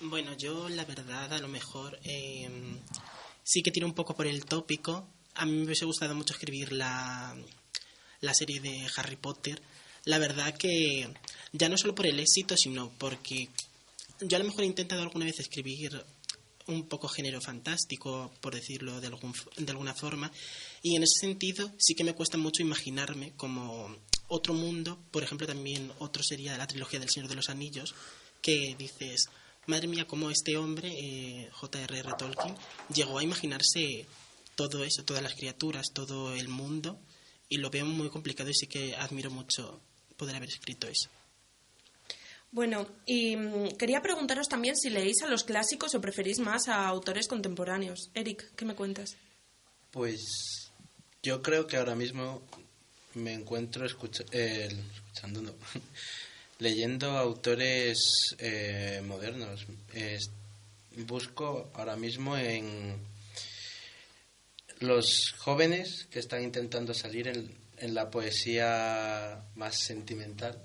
Bueno, 0.00 0.36
yo 0.36 0.68
la 0.68 0.84
verdad 0.84 1.32
a 1.32 1.38
lo 1.38 1.48
mejor 1.48 1.98
eh, 2.04 2.48
sí 3.42 3.62
que 3.62 3.70
tiro 3.70 3.86
un 3.86 3.94
poco 3.94 4.14
por 4.14 4.26
el 4.26 4.44
tópico. 4.44 5.08
A 5.34 5.46
mí 5.46 5.52
me 5.52 5.64
hubiese 5.64 5.84
gustado 5.84 6.14
mucho 6.14 6.34
escribir 6.34 6.72
la, 6.72 7.36
la 8.20 8.34
serie 8.34 8.60
de 8.60 8.86
Harry 8.96 9.16
Potter. 9.16 9.60
La 10.04 10.18
verdad 10.18 10.56
que 10.56 11.08
ya 11.52 11.68
no 11.68 11.76
solo 11.76 11.94
por 11.94 12.06
el 12.06 12.20
éxito, 12.20 12.56
sino 12.56 12.90
porque 12.98 13.48
yo 14.20 14.36
a 14.36 14.40
lo 14.40 14.46
mejor 14.46 14.64
he 14.64 14.66
intentado 14.66 15.02
alguna 15.02 15.24
vez 15.24 15.40
escribir 15.40 16.04
un 16.66 16.88
poco 16.88 17.08
género 17.08 17.40
fantástico, 17.40 18.32
por 18.40 18.54
decirlo 18.54 19.00
de, 19.00 19.08
algún, 19.08 19.34
de 19.56 19.70
alguna 19.70 19.94
forma, 19.94 20.30
y 20.82 20.96
en 20.96 21.02
ese 21.02 21.20
sentido 21.20 21.70
sí 21.78 21.94
que 21.94 22.04
me 22.04 22.14
cuesta 22.14 22.38
mucho 22.38 22.62
imaginarme 22.62 23.32
como 23.36 23.94
otro 24.28 24.54
mundo, 24.54 24.98
por 25.10 25.22
ejemplo 25.22 25.46
también 25.46 25.92
otro 25.98 26.22
sería 26.22 26.56
la 26.56 26.66
trilogía 26.66 27.00
del 27.00 27.10
Señor 27.10 27.28
de 27.28 27.34
los 27.34 27.50
Anillos, 27.50 27.94
que 28.40 28.74
dices, 28.78 29.26
madre 29.66 29.88
mía, 29.88 30.06
cómo 30.06 30.30
este 30.30 30.56
hombre, 30.56 30.88
eh, 30.88 31.50
J.R.R. 31.52 32.12
Tolkien, 32.18 32.56
llegó 32.94 33.18
a 33.18 33.24
imaginarse 33.24 34.06
todo 34.56 34.84
eso, 34.84 35.04
todas 35.04 35.22
las 35.22 35.34
criaturas, 35.34 35.86
todo 35.92 36.34
el 36.34 36.48
mundo, 36.48 36.98
y 37.48 37.58
lo 37.58 37.70
veo 37.70 37.84
muy 37.86 38.08
complicado 38.10 38.50
y 38.50 38.54
sí 38.54 38.66
que 38.66 38.94
admiro 38.96 39.30
mucho 39.30 39.80
poder 40.16 40.36
haber 40.36 40.48
escrito 40.48 40.86
eso. 40.88 41.08
Bueno, 42.52 42.86
y 43.04 43.36
mm, 43.36 43.76
quería 43.76 44.00
preguntaros 44.00 44.48
también 44.48 44.76
si 44.76 44.88
leéis 44.90 45.22
a 45.22 45.26
los 45.26 45.42
clásicos 45.44 45.94
o 45.94 46.00
preferís 46.00 46.38
más 46.38 46.68
a 46.68 46.86
autores 46.86 47.26
contemporáneos. 47.26 48.10
Eric, 48.14 48.54
¿qué 48.54 48.64
me 48.64 48.76
cuentas? 48.76 49.16
Pues 49.90 50.70
yo 51.22 51.42
creo 51.42 51.66
que 51.66 51.76
ahora 51.76 51.94
mismo 51.96 52.42
me 53.14 53.32
encuentro 53.32 53.84
escucha- 53.86 54.24
eh, 54.32 54.68
escuchando, 54.94 55.42
no, 55.42 55.52
leyendo 56.60 57.10
autores 57.18 58.36
eh, 58.38 59.02
modernos. 59.04 59.66
Busco 60.96 61.70
ahora 61.74 61.96
mismo 61.96 62.36
en 62.36 62.96
los 64.80 65.34
jóvenes 65.38 66.06
que 66.10 66.18
están 66.18 66.42
intentando 66.42 66.94
salir 66.94 67.28
en, 67.28 67.56
en 67.78 67.94
la 67.94 68.10
poesía 68.10 69.44
más 69.54 69.78
sentimental. 69.78 70.62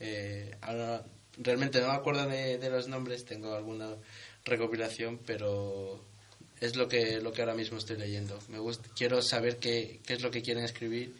Eh, 0.00 0.56
ahora 0.60 1.04
realmente 1.36 1.80
no 1.80 1.88
me 1.88 1.94
acuerdo 1.94 2.26
de, 2.26 2.58
de 2.58 2.70
los 2.70 2.88
nombres, 2.88 3.24
tengo 3.24 3.54
alguna 3.54 3.96
recopilación, 4.44 5.18
pero 5.24 6.04
es 6.60 6.76
lo 6.76 6.88
que, 6.88 7.20
lo 7.20 7.32
que 7.32 7.42
ahora 7.42 7.54
mismo 7.54 7.78
estoy 7.78 7.96
leyendo. 7.96 8.38
Me 8.48 8.58
gusta, 8.58 8.88
quiero 8.96 9.22
saber 9.22 9.58
qué, 9.58 10.00
qué 10.04 10.14
es 10.14 10.22
lo 10.22 10.30
que 10.30 10.42
quieren 10.42 10.64
escribir 10.64 11.14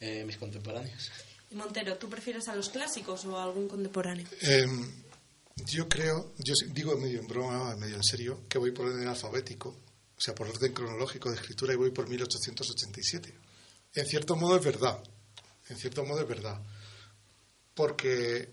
eh, 0.00 0.24
mis 0.24 0.36
contemporáneos. 0.36 1.10
Y 1.50 1.54
Montero, 1.54 1.96
¿tú 1.96 2.08
prefieres 2.08 2.48
a 2.48 2.54
los 2.54 2.68
clásicos 2.70 3.24
o 3.24 3.38
a 3.38 3.44
algún 3.44 3.68
contemporáneo? 3.68 4.26
Em, 4.40 4.90
yo 5.66 5.88
creo, 5.88 6.32
yo 6.38 6.54
digo 6.68 6.96
medio 6.96 7.20
en 7.20 7.26
broma, 7.26 7.74
medio 7.76 7.96
en 7.96 8.04
serio, 8.04 8.42
que 8.48 8.58
voy 8.58 8.70
por 8.70 8.86
orden 8.86 9.08
alfabético, 9.08 9.74
o 10.18 10.20
sea, 10.20 10.34
por 10.34 10.48
orden 10.48 10.72
cronológico 10.72 11.30
de 11.30 11.36
escritura 11.36 11.72
y 11.72 11.76
voy 11.76 11.92
por 11.92 12.08
1887. 12.08 13.38
En 13.94 14.06
cierto 14.06 14.34
modo 14.34 14.56
es 14.56 14.64
verdad, 14.64 15.00
en 15.68 15.76
cierto 15.76 16.04
modo 16.04 16.22
es 16.22 16.28
verdad, 16.28 16.60
porque 17.72 18.52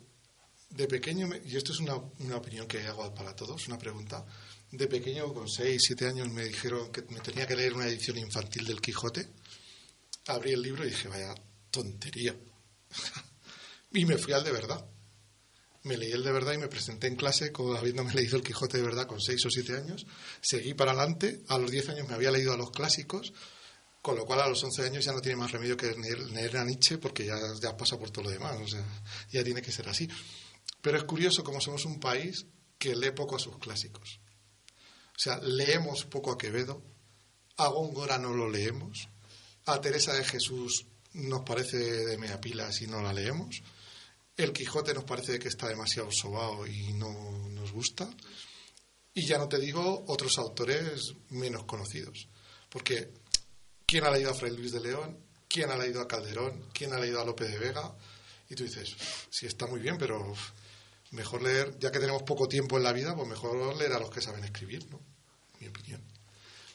de 0.69 0.88
pequeño, 0.88 1.27
y 1.43 1.55
esto 1.55 1.72
es 1.72 1.79
una, 1.79 1.95
una 1.95 2.38
opinión 2.38 2.67
que 2.67 2.86
hago 2.86 3.13
para 3.15 3.36
todos, 3.36 3.67
una 3.67 3.79
pregunta, 3.79 4.24
de 4.72 4.88
pequeño 4.88 5.34
con 5.34 5.50
6, 5.50 5.81
7 5.84 6.07
años 6.07 6.29
me 6.29 6.45
dijeron 6.45 6.91
que 6.91 7.01
me 7.03 7.19
tenía 7.19 7.48
que 7.48 7.55
leer 7.55 7.74
una 7.74 7.88
edición 7.88 8.17
infantil 8.17 8.65
del 8.65 8.81
Quijote, 8.81 9.27
abrí 10.27 10.51
el 10.51 10.62
libro 10.62 10.86
y 10.86 10.89
dije, 10.89 11.07
vaya 11.07 11.34
tontería. 11.72 12.36
y 13.91 14.05
me 14.05 14.17
fui 14.17 14.34
al 14.34 14.43
de 14.43 14.51
verdad 14.51 14.86
me 15.86 15.98
leí 15.98 16.12
el 16.12 16.24
de 16.24 16.32
verdad 16.32 16.54
y 16.54 16.58
me 16.58 16.68
presenté 16.68 17.08
en 17.08 17.15
clase 17.15 17.51
con, 17.51 17.77
habiéndome 17.77 18.13
leído 18.13 18.38
el 18.38 18.44
Quijote 18.44 18.77
de 18.77 18.84
verdad 18.84 19.06
con 19.06 19.22
6 19.22 19.46
o 19.46 19.50
7 19.50 19.77
años. 19.77 20.06
Seguí 20.42 20.74
para 20.74 20.92
adelante. 20.92 21.44
A 21.48 21.60
los 21.60 21.70
10 21.70 21.89
años 21.89 22.08
me 22.08 22.15
había 22.15 22.32
leído 22.32 22.54
a 22.54 22.58
los 22.58 22.72
clásicos, 22.72 23.34
con 24.01 24.15
lo 24.15 24.25
cual 24.25 24.42
a 24.42 24.50
los 24.50 24.63
11 24.63 24.84
años 24.84 25.06
ya 25.06 25.13
no 25.13 25.22
tiene 25.22 25.38
más 25.38 25.51
remedio 25.51 25.77
que 25.77 25.94
leer, 25.94 26.58
a 26.58 26.65
Nietzsche 26.65 26.98
porque 26.98 27.25
ya, 27.25 27.38
ya 27.62 27.77
pasa 27.77 28.00
por 28.00 28.10
todo 28.10 28.25
lo 28.25 28.32
demás. 28.32 28.60
O 28.60 28.68
sea, 28.68 28.84
ya 29.32 29.44
tiene 29.44 29.62
que 29.62 29.72
ser 29.72 29.88
así. 29.88 30.10
Pero 30.82 30.98
es 30.98 31.04
curioso 31.04 31.44
como 31.44 31.62
somos 31.62 31.86
un 31.86 32.00
país 32.00 32.48
que 32.80 32.96
lee 32.96 33.12
poco 33.12 33.36
a 33.36 33.39
sus 33.39 33.58
clásicos. 33.60 34.20
O 35.15 35.20
sea, 35.20 35.38
leemos 35.38 36.06
poco 36.06 36.32
a 36.32 36.38
Quevedo, 36.38 36.84
a 37.58 37.68
Góngora 37.68 38.18
no 38.18 38.34
lo 38.34 38.50
leemos, 38.50 39.08
a 39.65 39.80
Teresa 39.80 40.13
de 40.13 40.25
Jesús 40.25 40.88
nos 41.13 41.44
parece 41.44 41.77
de 41.77 42.18
mea 42.18 42.42
pila 42.42 42.72
si 42.72 42.88
no 42.88 43.01
la 43.01 43.13
leemos. 43.13 43.62
El 44.38 44.51
Quijote 44.51 44.94
nos 44.94 45.06
parece 45.06 45.39
que 45.39 45.48
está 45.48 45.68
demasiado 45.68 46.12
sobao 46.12 46.68
y 46.68 46.92
no 46.94 47.48
nos 47.50 47.72
gusta. 47.72 48.10
Y 49.13 49.25
ya 49.25 49.38
no 49.38 49.48
te 49.48 49.60
digo 49.60 50.04
otros 50.08 50.38
autores 50.38 51.13
menos 51.30 51.63
conocidos. 51.63 52.27
Porque, 52.70 53.13
¿quién 53.86 54.04
ha 54.04 54.12
leído 54.12 54.32
a 54.32 54.34
Fray 54.34 54.51
Luis 54.51 54.74
de 54.74 54.82
León? 54.82 55.18
¿Quién 55.48 55.72
ha 55.72 55.77
leído 55.77 56.01
a 56.01 56.08
Calderón? 56.08 56.68
¿Quién 56.74 56.92
ha 56.92 57.00
leído 57.00 57.22
a 57.22 57.25
Lope 57.25 57.46
de 57.46 57.58
Vega? 57.58 57.96
Y 58.50 58.56
tú 58.56 58.63
dices, 58.65 58.94
sí, 59.30 59.46
está 59.46 59.68
muy 59.68 59.80
bien, 59.80 59.98
pero 59.98 60.34
mejor 61.12 61.42
leer, 61.42 61.80
ya 61.80 61.92
que 61.92 62.00
tenemos 62.00 62.24
poco 62.24 62.50
tiempo 62.50 62.75
en 62.75 62.84
la 62.84 62.92
vida, 62.92 63.15
pues 63.15 63.27
mejor 63.27 63.74
leer 63.77 63.94
a 63.94 64.00
los 64.00 64.10
que 64.10 64.22
saben 64.22 64.44
escribir, 64.44 64.86
¿no? 64.92 65.00
Mi 65.62 65.68
opinión. 65.68 66.01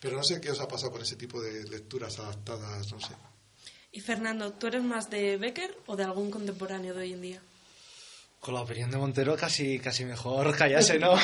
Pero 0.00 0.16
no 0.16 0.24
sé 0.24 0.40
qué 0.40 0.50
os 0.50 0.60
ha 0.60 0.66
pasado 0.66 0.92
con 0.92 1.02
ese 1.02 1.16
tipo 1.16 1.42
de 1.42 1.64
lecturas 1.68 2.18
adaptadas, 2.18 2.90
no 2.90 3.00
sé. 3.00 3.14
Y 3.92 4.00
Fernando, 4.00 4.54
¿tú 4.54 4.68
eres 4.68 4.82
más 4.82 5.10
de 5.10 5.36
Becker 5.36 5.76
o 5.86 5.96
de 5.96 6.04
algún 6.04 6.30
contemporáneo 6.30 6.94
de 6.94 7.00
hoy 7.00 7.12
en 7.12 7.20
día? 7.20 7.42
Con 8.40 8.54
la 8.54 8.62
opinión 8.62 8.90
de 8.90 8.96
Montero 8.96 9.36
casi, 9.36 9.78
casi 9.78 10.04
mejor 10.04 10.56
callarse, 10.56 10.98
¿no? 10.98 11.14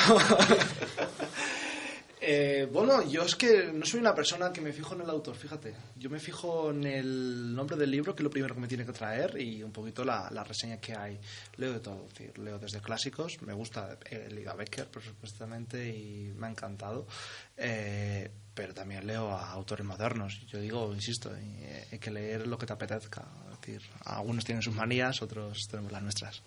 Eh, 2.29 2.67
bueno, 2.69 3.07
yo 3.07 3.23
es 3.23 3.35
que 3.35 3.71
no 3.71 3.85
soy 3.85 4.01
una 4.01 4.13
persona 4.13 4.51
que 4.51 4.59
me 4.59 4.73
fijo 4.73 4.95
en 4.95 5.01
el 5.01 5.09
autor, 5.09 5.33
fíjate. 5.33 5.73
Yo 5.95 6.09
me 6.09 6.19
fijo 6.19 6.71
en 6.71 6.83
el 6.83 7.55
nombre 7.55 7.77
del 7.77 7.89
libro, 7.89 8.13
que 8.13 8.21
es 8.21 8.25
lo 8.25 8.29
primero 8.29 8.53
que 8.53 8.59
me 8.59 8.67
tiene 8.67 8.85
que 8.85 8.91
traer, 8.91 9.39
y 9.39 9.63
un 9.63 9.71
poquito 9.71 10.03
la, 10.03 10.29
la 10.31 10.43
reseña 10.43 10.75
que 10.77 10.93
hay. 10.93 11.17
Leo 11.55 11.71
de 11.71 11.79
todo, 11.79 12.05
decir, 12.09 12.37
leo 12.37 12.59
desde 12.59 12.81
clásicos, 12.81 13.41
me 13.43 13.53
gusta, 13.53 13.97
he 14.09 14.29
leído 14.29 14.51
a 14.51 14.55
Becker, 14.55 14.87
por 14.87 15.03
supuestamente, 15.03 15.87
y 15.87 16.33
me 16.35 16.47
ha 16.47 16.49
encantado. 16.49 17.07
Eh, 17.55 18.29
pero 18.53 18.73
también 18.73 19.07
leo 19.07 19.31
a 19.31 19.51
autores 19.51 19.85
modernos. 19.85 20.45
Yo 20.47 20.59
digo, 20.59 20.91
insisto, 20.93 21.31
eh, 21.33 21.87
hay 21.91 21.99
que 21.99 22.11
leer 22.11 22.45
lo 22.45 22.57
que 22.57 22.65
te 22.65 22.73
apetezca. 22.73 23.25
Es 23.53 23.61
decir, 23.61 23.81
algunos 24.03 24.43
tienen 24.43 24.61
sus 24.61 24.75
manías, 24.75 25.21
otros 25.21 25.67
tenemos 25.69 25.93
las 25.93 26.01
nuestras. 26.01 26.41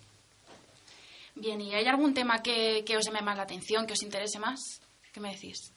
Bien, 1.35 1.61
¿y 1.61 1.73
hay 1.73 1.85
algún 1.87 2.13
tema 2.13 2.41
que, 2.43 2.83
que 2.85 2.97
os 2.97 3.05
llame 3.05 3.21
más 3.21 3.37
la 3.37 3.43
atención, 3.43 3.85
que 3.85 3.93
os 3.93 4.03
interese 4.03 4.39
más? 4.39 4.59
¿Qué 5.13 5.19
me 5.19 5.31
decís? 5.31 5.71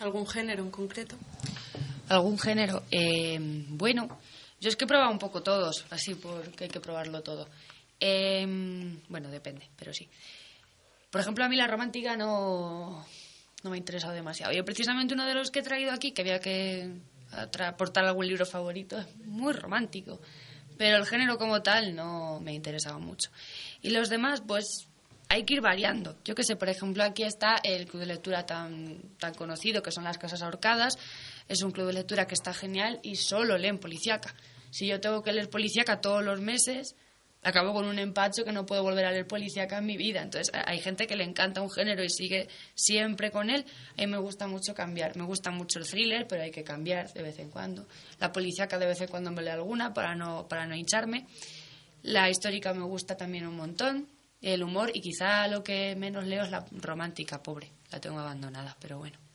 ¿Algún 0.00 0.26
género 0.26 0.62
en 0.62 0.70
concreto? 0.70 1.16
¿Algún 2.08 2.38
género? 2.38 2.84
Eh, 2.90 3.38
bueno, 3.40 4.18
yo 4.60 4.68
es 4.68 4.76
que 4.76 4.84
he 4.84 4.88
probado 4.88 5.10
un 5.10 5.18
poco 5.18 5.42
todos, 5.42 5.84
así 5.90 6.14
porque 6.14 6.64
hay 6.64 6.70
que 6.70 6.80
probarlo 6.80 7.22
todo. 7.22 7.48
Eh, 8.00 8.46
bueno, 9.08 9.28
depende, 9.30 9.68
pero 9.76 9.92
sí. 9.92 10.08
Por 11.10 11.20
ejemplo, 11.20 11.44
a 11.44 11.48
mí 11.48 11.56
la 11.56 11.66
romántica 11.66 12.16
no, 12.16 13.04
no 13.62 13.70
me 13.70 13.76
ha 13.76 13.78
interesado 13.78 14.12
demasiado. 14.12 14.52
Yo 14.52 14.64
precisamente 14.64 15.14
uno 15.14 15.26
de 15.26 15.34
los 15.34 15.50
que 15.50 15.60
he 15.60 15.62
traído 15.62 15.92
aquí, 15.92 16.12
que 16.12 16.22
había 16.22 16.40
que 16.40 16.92
aportar 17.30 18.04
algún 18.04 18.26
libro 18.26 18.46
favorito, 18.46 18.98
es 18.98 19.16
muy 19.26 19.52
romántico. 19.52 20.20
Pero 20.78 20.96
el 20.96 21.06
género 21.06 21.36
como 21.36 21.60
tal 21.62 21.94
no 21.94 22.40
me 22.40 22.54
interesaba 22.54 22.98
mucho. 22.98 23.30
Y 23.82 23.90
los 23.90 24.08
demás, 24.08 24.42
pues 24.46 24.88
hay 25.28 25.44
que 25.44 25.54
ir 25.54 25.60
variando. 25.60 26.16
Yo 26.24 26.34
que 26.34 26.44
sé, 26.44 26.56
por 26.56 26.68
ejemplo, 26.68 27.04
aquí 27.04 27.22
está 27.22 27.56
el 27.62 27.86
club 27.86 28.00
de 28.00 28.06
lectura 28.06 28.46
tan, 28.46 29.02
tan 29.18 29.34
conocido 29.34 29.82
que 29.82 29.90
son 29.90 30.04
las 30.04 30.18
Casas 30.18 30.42
Ahorcadas. 30.42 30.98
Es 31.48 31.62
un 31.62 31.72
club 31.72 31.88
de 31.88 31.94
lectura 31.94 32.26
que 32.26 32.34
está 32.34 32.54
genial 32.54 33.00
y 33.02 33.16
solo 33.16 33.58
leen 33.58 33.78
policíaca. 33.78 34.34
Si 34.70 34.86
yo 34.86 35.00
tengo 35.00 35.22
que 35.22 35.32
leer 35.32 35.50
policíaca 35.50 36.00
todos 36.00 36.22
los 36.22 36.40
meses, 36.40 36.94
acabo 37.42 37.72
con 37.72 37.86
un 37.86 37.98
empacho 37.98 38.44
que 38.44 38.52
no 38.52 38.66
puedo 38.66 38.82
volver 38.82 39.04
a 39.04 39.10
leer 39.10 39.26
policíaca 39.26 39.78
en 39.78 39.86
mi 39.86 39.96
vida. 39.96 40.22
Entonces, 40.22 40.52
hay 40.54 40.80
gente 40.80 41.06
que 41.06 41.16
le 41.16 41.24
encanta 41.24 41.62
un 41.62 41.70
género 41.70 42.02
y 42.02 42.10
sigue 42.10 42.48
siempre 42.74 43.30
con 43.30 43.50
él. 43.50 43.64
A 43.96 44.00
mí 44.02 44.06
me 44.06 44.18
gusta 44.18 44.46
mucho 44.46 44.74
cambiar. 44.74 45.16
Me 45.16 45.24
gusta 45.24 45.50
mucho 45.50 45.78
el 45.78 45.86
thriller, 45.86 46.26
pero 46.26 46.42
hay 46.42 46.50
que 46.50 46.64
cambiar 46.64 47.12
de 47.12 47.22
vez 47.22 47.38
en 47.38 47.50
cuando. 47.50 47.86
La 48.18 48.32
policíaca 48.32 48.78
de 48.78 48.86
vez 48.86 49.00
en 49.00 49.08
cuando 49.08 49.30
me 49.30 49.42
leo 49.42 49.54
alguna 49.54 49.92
para 49.94 50.14
no, 50.14 50.48
para 50.48 50.66
no 50.66 50.74
hincharme. 50.74 51.26
La 52.02 52.28
histórica 52.28 52.72
me 52.74 52.84
gusta 52.84 53.16
también 53.16 53.46
un 53.46 53.56
montón. 53.56 54.08
El 54.40 54.62
humor 54.62 54.90
y 54.94 55.00
quizá 55.00 55.48
lo 55.48 55.64
que 55.64 55.96
menos 55.96 56.24
leo 56.24 56.44
es 56.44 56.50
la 56.50 56.64
romántica, 56.70 57.42
pobre. 57.42 57.72
La 57.90 58.00
tengo 58.00 58.18
abandonada, 58.18 58.76
pero 58.80 58.98
bueno. 58.98 59.27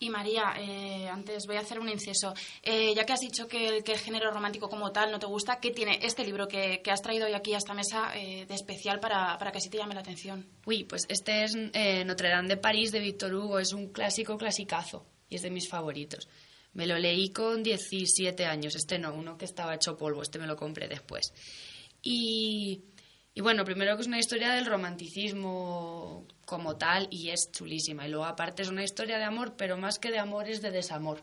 Y 0.00 0.10
María, 0.10 0.54
eh, 0.56 1.08
antes 1.08 1.46
voy 1.46 1.56
a 1.56 1.60
hacer 1.60 1.80
un 1.80 1.88
inciso. 1.88 2.32
Eh, 2.62 2.94
ya 2.94 3.04
que 3.04 3.12
has 3.12 3.20
dicho 3.20 3.48
que 3.48 3.78
el, 3.78 3.98
género 3.98 4.30
romántico 4.30 4.68
como 4.68 4.92
tal 4.92 5.10
no 5.10 5.18
te 5.18 5.26
gusta, 5.26 5.58
¿qué 5.58 5.72
tiene 5.72 5.98
este 6.02 6.24
libro 6.24 6.46
que, 6.46 6.82
que 6.82 6.90
has 6.92 7.02
traído 7.02 7.26
hoy 7.26 7.34
aquí 7.34 7.52
a 7.52 7.58
esta 7.58 7.74
mesa 7.74 8.16
eh, 8.16 8.46
de 8.46 8.54
especial 8.54 9.00
para, 9.00 9.36
para 9.38 9.50
que 9.50 9.60
sí 9.60 9.68
te 9.70 9.78
llame 9.78 9.94
la 9.94 10.00
atención? 10.00 10.46
Uy, 10.66 10.84
pues 10.84 11.04
este 11.08 11.42
es 11.42 11.56
eh, 11.72 12.04
Notre 12.04 12.28
Dame 12.28 12.48
de 12.48 12.56
París 12.56 12.92
de 12.92 13.00
Víctor 13.00 13.34
Hugo. 13.34 13.58
Es 13.58 13.72
un 13.72 13.88
clásico 13.88 14.38
clasicazo 14.38 15.04
y 15.28 15.34
es 15.34 15.42
de 15.42 15.50
mis 15.50 15.68
favoritos. 15.68 16.28
Me 16.74 16.86
lo 16.86 16.96
leí 16.96 17.30
con 17.30 17.64
17 17.64 18.46
años. 18.46 18.76
Este 18.76 19.00
no, 19.00 19.12
uno 19.12 19.36
que 19.36 19.46
estaba 19.46 19.74
hecho 19.74 19.96
polvo. 19.96 20.22
Este 20.22 20.38
me 20.38 20.46
lo 20.46 20.54
compré 20.54 20.86
después. 20.86 21.32
Y, 22.02 22.84
y 23.38 23.40
bueno, 23.40 23.64
primero 23.64 23.94
que 23.94 24.02
es 24.02 24.08
una 24.08 24.18
historia 24.18 24.50
del 24.54 24.66
romanticismo 24.66 26.26
como 26.44 26.76
tal 26.76 27.06
y 27.12 27.30
es 27.30 27.52
chulísima. 27.52 28.04
Y 28.04 28.10
luego 28.10 28.24
aparte 28.24 28.62
es 28.62 28.68
una 28.68 28.82
historia 28.82 29.16
de 29.18 29.22
amor, 29.24 29.54
pero 29.56 29.76
más 29.76 30.00
que 30.00 30.10
de 30.10 30.18
amor 30.18 30.48
es 30.48 30.60
de 30.60 30.72
desamor. 30.72 31.22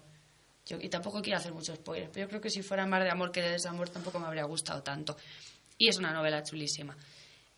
Yo, 0.66 0.78
y 0.80 0.88
tampoco 0.88 1.22
quiero 1.22 1.38
hacer 1.40 1.52
mucho 1.54 1.76
spoiler, 1.76 2.10
pero 2.12 2.26
yo 2.26 2.30
creo 2.30 2.40
que 2.42 2.50
si 2.50 2.62
fuera 2.64 2.86
más 2.86 3.04
de 3.04 3.10
amor 3.12 3.34
que 3.34 3.42
de 3.42 3.52
desamor 3.52 3.90
tampoco 3.90 4.18
me 4.20 4.28
habría 4.28 4.46
gustado 4.46 4.82
tanto. 4.82 5.18
Y 5.78 5.90
es 5.90 5.98
una 5.98 6.14
novela 6.14 6.42
chulísima. 6.42 6.96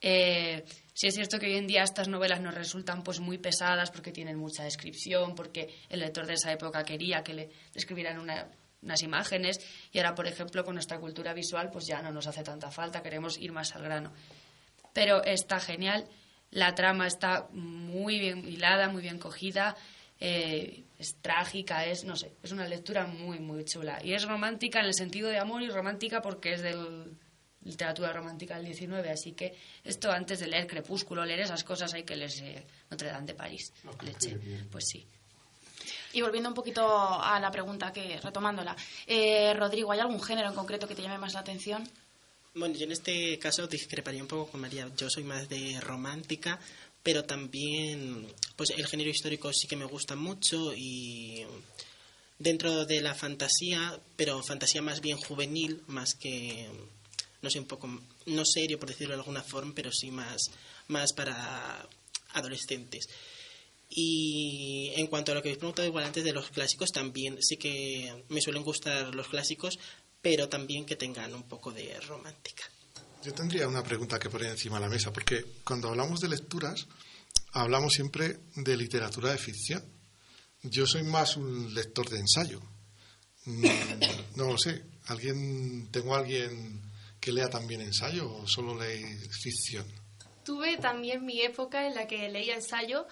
Eh, 0.02 0.66
sí 0.94 1.06
es 1.08 1.14
cierto 1.14 1.38
que 1.38 1.46
hoy 1.46 1.56
en 1.58 1.68
día 1.68 1.84
estas 1.84 2.08
novelas 2.08 2.42
nos 2.42 2.56
resultan 2.56 3.04
pues 3.04 3.20
muy 3.20 3.38
pesadas 3.38 3.92
porque 3.92 4.12
tienen 4.12 4.38
mucha 4.38 4.64
descripción, 4.64 5.36
porque 5.36 5.70
el 5.90 6.00
lector 6.00 6.26
de 6.26 6.34
esa 6.34 6.52
época 6.52 6.84
quería 6.84 7.24
que 7.24 7.34
le 7.36 7.50
describieran 7.74 8.20
una- 8.20 8.50
unas 8.82 9.02
imágenes 9.02 9.60
y 9.92 9.98
ahora, 10.00 10.14
por 10.16 10.28
ejemplo, 10.28 10.64
con 10.64 10.74
nuestra 10.76 11.00
cultura 11.00 11.34
visual 11.34 11.70
pues 11.72 11.86
ya 11.88 12.02
no 12.02 12.12
nos 12.12 12.28
hace 12.28 12.44
tanta 12.44 12.70
falta, 12.72 13.02
queremos 13.04 13.38
ir 13.40 13.52
más 13.52 13.76
al 13.76 13.84
grano. 13.84 14.14
Pero 14.98 15.24
está 15.24 15.60
genial, 15.60 16.08
la 16.50 16.74
trama 16.74 17.06
está 17.06 17.50
muy 17.52 18.18
bien 18.18 18.48
hilada, 18.48 18.90
muy 18.90 19.04
bien 19.04 19.20
cogida, 19.20 19.76
eh, 20.20 20.86
es 20.98 21.18
trágica, 21.22 21.86
es, 21.86 22.04
no 22.04 22.16
sé, 22.16 22.34
es 22.42 22.52
una 22.52 22.68
lectura 22.68 23.06
muy, 23.06 23.38
muy 23.38 23.64
chula. 23.64 24.00
Y 24.04 24.14
es 24.14 24.24
romántica 24.28 24.80
en 24.80 24.88
el 24.88 24.96
sentido 24.96 25.30
de 25.30 25.38
amor 25.38 25.62
y 25.62 25.70
romántica 25.70 26.24
porque 26.24 26.54
es 26.54 26.64
del 26.64 27.16
literatura 27.62 28.12
romántica 28.12 28.56
del 28.56 28.66
19, 28.66 29.12
así 29.12 29.34
que 29.34 29.56
esto 29.84 30.12
antes 30.12 30.40
de 30.40 30.48
leer 30.48 30.66
Crepúsculo, 30.66 31.24
leer 31.24 31.42
esas 31.42 31.64
cosas 31.64 31.94
hay 31.94 32.02
que 32.02 32.16
leerse 32.16 32.66
Notre 32.90 33.10
Dame 33.10 33.28
de 33.28 33.36
París. 33.36 33.72
Leche. 34.02 34.40
Pues 34.72 34.86
sí. 34.88 35.06
Y 36.14 36.22
volviendo 36.22 36.50
un 36.50 36.56
poquito 36.56 37.22
a 37.22 37.40
la 37.40 37.52
pregunta, 37.52 37.94
que 37.94 38.20
retomándola, 38.20 38.76
eh, 39.06 39.54
Rodrigo, 39.54 39.92
¿hay 39.92 40.00
algún 40.00 40.24
género 40.24 40.50
en 40.50 40.56
concreto 40.56 40.88
que 40.88 40.96
te 40.96 41.04
llame 41.04 41.20
más 41.20 41.36
la 41.36 41.42
atención? 41.42 41.88
Bueno, 42.58 42.74
yo 42.76 42.86
en 42.86 42.92
este 42.92 43.38
caso 43.38 43.68
discreparía 43.68 44.24
un 44.24 44.28
poco 44.28 44.50
con 44.50 44.62
María. 44.62 44.90
Yo 44.98 45.12
soy 45.12 45.24
más 45.24 45.48
de 45.48 45.80
romántica, 45.80 46.60
pero 47.04 47.24
también, 47.24 48.28
pues 48.56 48.72
el 48.72 48.88
género 48.88 49.12
histórico 49.12 49.54
sí 49.54 49.68
que 49.68 49.76
me 49.76 49.86
gusta 49.86 50.16
mucho 50.16 50.74
y 50.76 51.46
dentro 52.40 52.88
de 52.88 53.02
la 53.02 53.14
fantasía, 53.14 54.00
pero 54.16 54.42
fantasía 54.42 54.82
más 54.82 55.02
bien 55.02 55.18
juvenil, 55.18 55.84
más 55.86 56.16
que, 56.16 56.68
no 57.44 57.52
sé, 57.52 57.60
un 57.60 57.68
poco, 57.68 57.88
no 58.26 58.44
serio 58.44 58.80
por 58.80 58.90
decirlo 58.90 59.14
de 59.14 59.20
alguna 59.20 59.44
forma, 59.44 59.74
pero 59.76 59.92
sí 59.92 60.10
más, 60.10 60.50
más 60.88 61.14
para 61.14 61.88
adolescentes. 62.34 63.08
Y 63.88 64.94
en 64.96 65.06
cuanto 65.06 65.32
a 65.32 65.36
lo 65.36 65.44
que 65.44 65.50
habéis 65.50 65.60
preguntado 65.60 65.88
igual 65.88 66.06
antes 66.06 66.24
de 66.24 66.34
los 66.34 66.50
clásicos, 66.50 66.92
también 66.92 67.38
sí 67.40 67.58
que 67.58 68.26
me 68.30 68.42
suelen 68.42 68.64
gustar 68.64 69.14
los 69.14 69.28
clásicos, 69.28 69.78
pero 70.22 70.50
también 70.50 70.86
que 70.86 70.96
tengan 70.96 71.34
un 71.34 71.44
poco 71.44 71.72
de 71.72 72.00
romántica. 72.02 72.64
Yo 73.24 73.34
tendría 73.34 73.68
una 73.68 73.84
pregunta 73.84 74.20
que 74.20 74.30
poner 74.30 74.52
encima 74.52 74.78
de 74.78 74.82
la 74.86 74.90
mesa, 74.90 75.12
porque 75.12 75.44
cuando 75.64 75.90
hablamos 75.90 76.20
de 76.20 76.30
lecturas, 76.30 76.88
hablamos 77.52 77.94
siempre 77.94 78.40
de 78.56 78.78
literatura 78.78 79.32
de 79.32 79.38
ficción. 79.38 79.84
Yo 80.64 80.86
soy 80.88 81.04
más 81.04 81.36
un 81.38 81.74
lector 81.74 82.10
de 82.10 82.20
ensayo. 82.20 82.62
Mm, 83.46 83.66
No 84.36 84.52
lo 84.52 84.58
sé. 84.58 84.84
¿Alguien, 85.08 85.90
¿Tengo 85.92 86.16
alguien 86.16 86.82
que 87.20 87.32
lea 87.32 87.50
también 87.50 87.82
ensayo 87.82 88.32
o 88.32 88.48
solo 88.48 88.78
lee 88.80 89.04
ficción? 89.42 89.86
Tuve 90.44 90.78
también 90.78 91.26
mi 91.26 91.42
época 91.42 91.88
en 91.88 91.96
la 91.96 92.08
que 92.08 92.30
leía 92.30 92.56
ensayo, 92.56 93.08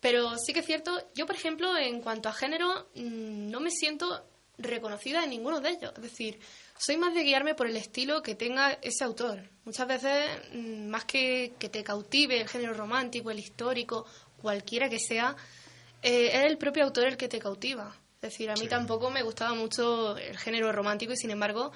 pero 0.00 0.36
sí 0.38 0.52
que 0.52 0.60
es 0.60 0.66
cierto, 0.66 0.98
yo 1.14 1.26
por 1.26 1.34
ejemplo, 1.36 1.76
en 1.76 2.00
cuanto 2.00 2.28
a 2.28 2.32
género, 2.32 2.90
mm, 2.94 3.50
no 3.50 3.60
me 3.60 3.70
siento 3.70 4.26
reconocida 4.58 5.24
en 5.24 5.30
ninguno 5.30 5.60
de 5.60 5.70
ellos. 5.70 5.92
Es 5.96 6.02
decir, 6.02 6.38
soy 6.76 6.96
más 6.96 7.14
de 7.14 7.22
guiarme 7.22 7.54
por 7.54 7.66
el 7.66 7.76
estilo 7.76 8.22
que 8.22 8.34
tenga 8.34 8.72
ese 8.82 9.04
autor. 9.04 9.48
Muchas 9.64 9.86
veces, 9.88 10.28
mm, 10.52 10.88
más 10.88 11.04
que 11.04 11.54
que 11.58 11.68
te 11.68 11.82
cautive 11.84 12.40
el 12.40 12.48
género 12.48 12.74
romántico, 12.74 13.30
el 13.30 13.38
histórico, 13.38 14.06
cualquiera 14.40 14.88
que 14.88 14.98
sea, 14.98 15.36
eh, 16.02 16.30
es 16.32 16.44
el 16.44 16.58
propio 16.58 16.84
autor 16.84 17.06
el 17.08 17.16
que 17.16 17.28
te 17.28 17.38
cautiva. 17.38 17.94
Es 18.16 18.32
decir, 18.32 18.50
a 18.50 18.54
mí 18.54 18.66
tampoco 18.66 19.10
me 19.10 19.22
gustaba 19.22 19.54
mucho 19.54 20.16
el 20.16 20.36
género 20.38 20.72
romántico 20.72 21.12
y 21.12 21.16
sin 21.16 21.30
embargo 21.30 21.70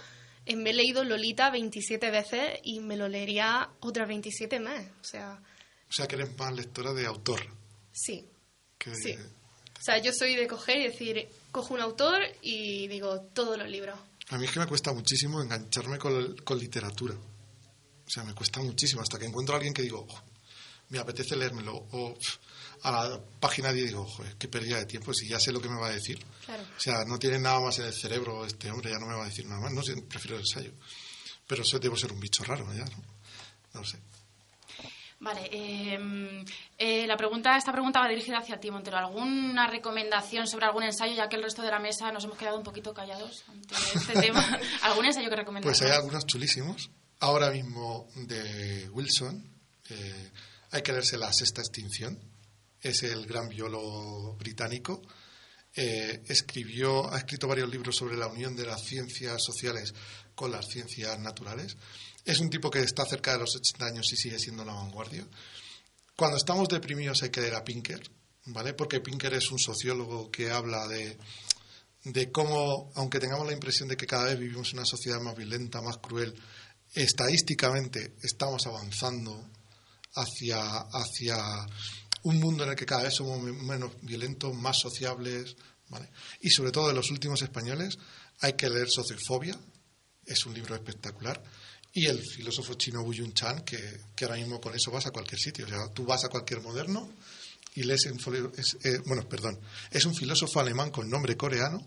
eh, 0.44 0.56
me 0.56 0.70
he 0.70 0.74
leído 0.74 1.04
Lolita 1.04 1.50
27 1.50 2.10
veces 2.10 2.58
y 2.64 2.80
me 2.80 2.96
lo 2.96 3.08
leería 3.08 3.70
otras 3.80 4.08
27 4.08 4.58
más. 4.58 4.84
O 5.00 5.04
sea, 5.04 5.40
O 5.88 5.92
sea, 5.92 6.08
que 6.08 6.16
eres 6.16 6.36
más 6.36 6.52
lectora 6.52 6.92
de 6.94 7.06
autor. 7.06 7.40
sí. 7.92 8.28
Que 8.78 8.92
Sí. 8.96 9.14
O 9.14 9.84
sea, 9.84 9.98
yo 9.98 10.12
soy 10.12 10.34
de 10.36 10.46
coger 10.46 10.78
y 10.78 10.82
decir, 10.84 11.28
cojo 11.52 11.74
un 11.74 11.80
autor 11.80 12.22
y 12.42 12.88
digo 12.88 13.20
todos 13.34 13.56
los 13.58 13.68
libros. 13.68 13.98
A 14.30 14.38
mí 14.38 14.46
es 14.46 14.50
que 14.52 14.58
me 14.60 14.66
cuesta 14.66 14.92
muchísimo 14.92 15.40
engancharme 15.42 15.98
con, 15.98 16.36
con 16.38 16.58
literatura. 16.58 17.14
O 17.14 18.10
sea, 18.10 18.24
me 18.24 18.34
cuesta 18.34 18.60
muchísimo 18.60 19.02
hasta 19.02 19.18
que 19.18 19.26
encuentro 19.26 19.54
a 19.54 19.58
alguien 19.58 19.74
que 19.74 19.82
digo, 19.82 20.06
"Oh, 20.08 20.22
me 20.88 20.98
apetece 20.98 21.36
leérmelo. 21.36 21.74
O 21.92 22.14
a 22.82 22.90
la 22.90 23.20
página 23.40 23.72
10 23.72 23.86
digo, 23.88 24.04
joder, 24.04 24.34
qué 24.36 24.48
pérdida 24.48 24.78
de 24.78 24.86
tiempo 24.86 25.14
si 25.14 25.28
ya 25.28 25.38
sé 25.38 25.52
lo 25.52 25.60
que 25.60 25.68
me 25.68 25.78
va 25.80 25.86
a 25.88 25.92
decir. 25.92 26.22
Claro. 26.44 26.62
O 26.76 26.80
sea, 26.80 27.04
no 27.04 27.18
tiene 27.18 27.38
nada 27.38 27.60
más 27.60 27.78
en 27.78 27.86
el 27.86 27.92
cerebro 27.94 28.44
este 28.44 28.70
hombre, 28.70 28.90
ya 28.90 28.98
no 28.98 29.06
me 29.06 29.14
va 29.14 29.22
a 29.22 29.28
decir 29.28 29.46
nada 29.46 29.60
más. 29.60 29.72
No 29.72 29.82
sé, 29.82 29.94
prefiero 30.02 30.36
el 30.36 30.42
ensayo. 30.42 30.72
Pero 31.46 31.62
eso 31.62 31.78
debo 31.78 31.96
ser 31.96 32.12
un 32.12 32.20
bicho 32.20 32.42
raro, 32.44 32.66
ya, 32.74 32.84
¿no? 32.84 32.96
No 33.74 33.80
lo 33.80 33.86
sé. 33.86 33.98
Vale, 35.22 35.48
eh, 35.52 36.44
eh, 36.76 37.06
la 37.06 37.16
pregunta, 37.16 37.56
esta 37.56 37.70
pregunta 37.70 38.00
va 38.00 38.08
dirigida 38.08 38.38
hacia 38.38 38.58
ti, 38.58 38.72
Montero. 38.72 38.98
¿Alguna 38.98 39.68
recomendación 39.68 40.48
sobre 40.48 40.66
algún 40.66 40.82
ensayo, 40.82 41.14
ya 41.14 41.28
que 41.28 41.36
el 41.36 41.44
resto 41.44 41.62
de 41.62 41.70
la 41.70 41.78
mesa 41.78 42.10
nos 42.10 42.24
hemos 42.24 42.36
quedado 42.36 42.58
un 42.58 42.64
poquito 42.64 42.92
callados 42.92 43.44
ante 43.46 43.72
este 43.94 44.14
tema? 44.14 44.44
¿Algún 44.82 45.04
ensayo 45.04 45.30
que 45.30 45.36
recomendar? 45.36 45.70
Pues 45.70 45.80
hay 45.82 45.92
algunos 45.92 46.26
chulísimos. 46.26 46.90
Ahora 47.20 47.50
mismo 47.50 48.08
de 48.16 48.88
Wilson, 48.88 49.48
eh, 49.90 50.32
hay 50.72 50.82
que 50.82 50.90
leerse 50.90 51.16
La 51.16 51.32
Sexta 51.32 51.60
Extinción. 51.60 52.18
Es 52.80 53.04
el 53.04 53.24
gran 53.24 53.48
biólogo 53.48 54.34
británico. 54.38 55.02
Eh, 55.76 56.20
escribió, 56.26 57.12
ha 57.12 57.18
escrito 57.18 57.46
varios 57.46 57.70
libros 57.70 57.94
sobre 57.94 58.16
la 58.16 58.26
unión 58.26 58.56
de 58.56 58.66
las 58.66 58.82
ciencias 58.82 59.40
sociales 59.40 59.94
con 60.34 60.50
las 60.50 60.66
ciencias 60.66 61.16
naturales. 61.20 61.76
Es 62.24 62.38
un 62.40 62.50
tipo 62.50 62.70
que 62.70 62.80
está 62.80 63.04
cerca 63.04 63.32
de 63.32 63.38
los 63.40 63.54
80 63.56 63.84
años 63.86 64.12
y 64.12 64.16
sigue 64.16 64.38
siendo 64.38 64.64
la 64.64 64.74
vanguardia. 64.74 65.26
Cuando 66.16 66.36
estamos 66.36 66.68
deprimidos 66.68 67.22
hay 67.22 67.30
que 67.30 67.40
leer 67.40 67.54
a 67.54 67.64
Pinker, 67.64 68.00
¿vale? 68.46 68.74
Porque 68.74 69.00
Pinker 69.00 69.34
es 69.34 69.50
un 69.50 69.58
sociólogo 69.58 70.30
que 70.30 70.50
habla 70.50 70.86
de, 70.86 71.18
de 72.04 72.30
cómo, 72.30 72.92
aunque 72.94 73.18
tengamos 73.18 73.46
la 73.46 73.52
impresión 73.54 73.88
de 73.88 73.96
que 73.96 74.06
cada 74.06 74.24
vez 74.24 74.38
vivimos 74.38 74.70
en 74.72 74.78
una 74.78 74.86
sociedad 74.86 75.20
más 75.20 75.36
violenta, 75.36 75.80
más 75.80 75.96
cruel, 75.98 76.34
estadísticamente 76.94 78.14
estamos 78.22 78.66
avanzando 78.66 79.48
hacia, 80.14 80.60
hacia 80.92 81.36
un 82.22 82.38
mundo 82.38 82.64
en 82.64 82.70
el 82.70 82.76
que 82.76 82.86
cada 82.86 83.02
vez 83.04 83.14
somos 83.14 83.40
me- 83.42 83.52
menos 83.52 83.92
violentos, 84.02 84.54
más 84.54 84.78
sociables, 84.78 85.56
¿vale? 85.88 86.08
Y 86.40 86.50
sobre 86.50 86.70
todo 86.70 86.88
de 86.88 86.94
los 86.94 87.10
últimos 87.10 87.42
españoles 87.42 87.98
hay 88.40 88.52
que 88.54 88.68
leer 88.70 88.88
Sociofobia, 88.88 89.58
es 90.24 90.46
un 90.46 90.54
libro 90.54 90.74
espectacular, 90.74 91.42
y 91.94 92.06
el 92.06 92.22
filósofo 92.22 92.74
chino 92.74 93.02
Wu 93.02 93.12
Yun 93.14 93.34
Chan, 93.34 93.64
que, 93.64 93.78
que 94.14 94.24
ahora 94.24 94.36
mismo 94.36 94.60
con 94.60 94.74
eso 94.74 94.90
vas 94.90 95.06
a 95.06 95.10
cualquier 95.10 95.40
sitio, 95.40 95.66
o 95.66 95.68
sea, 95.68 95.88
tú 95.92 96.04
vas 96.04 96.24
a 96.24 96.28
cualquier 96.28 96.60
moderno 96.60 97.10
y 97.74 97.82
lees 97.84 98.06
eh, 98.06 98.98
bueno, 99.06 99.28
perdón, 99.28 99.58
es 99.90 100.04
un 100.04 100.14
filósofo 100.14 100.60
alemán 100.60 100.90
con 100.90 101.08
nombre 101.08 101.36
coreano 101.36 101.86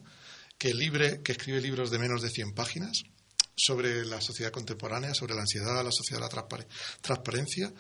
que, 0.57 0.73
libre, 0.73 1.21
que 1.21 1.33
escribe 1.33 1.61
libros 1.61 1.91
de 1.91 1.99
menos 1.99 2.21
de 2.21 2.29
100 2.29 2.53
páginas 2.53 3.03
sobre 3.55 4.05
la 4.05 4.19
sociedad 4.21 4.51
contemporánea, 4.51 5.13
sobre 5.13 5.33
la 5.35 5.41
ansiedad, 5.41 5.83
la 5.83 5.91
sociedad 5.91 6.21
la 6.21 6.29
transpare- 6.29 6.67
transparencia, 7.01 7.73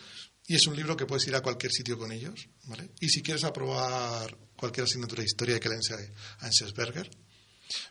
y 0.47 0.55
es 0.55 0.67
un 0.67 0.75
libro 0.75 0.95
que 0.95 1.05
puedes 1.05 1.27
ir 1.27 1.35
a 1.35 1.41
cualquier 1.41 1.71
sitio 1.71 1.97
con 1.97 2.11
ellos, 2.11 2.47
¿vale? 2.65 2.91
Y 2.99 3.09
si 3.09 3.21
quieres 3.23 3.43
aprobar 3.43 4.37
cualquier 4.55 4.85
asignatura 4.85 5.21
de 5.21 5.25
historia, 5.25 5.55
hay 5.55 5.59
que 5.59 5.69
leerse 5.69 5.95
a 6.39 6.45
Enzensberger. 6.45 7.09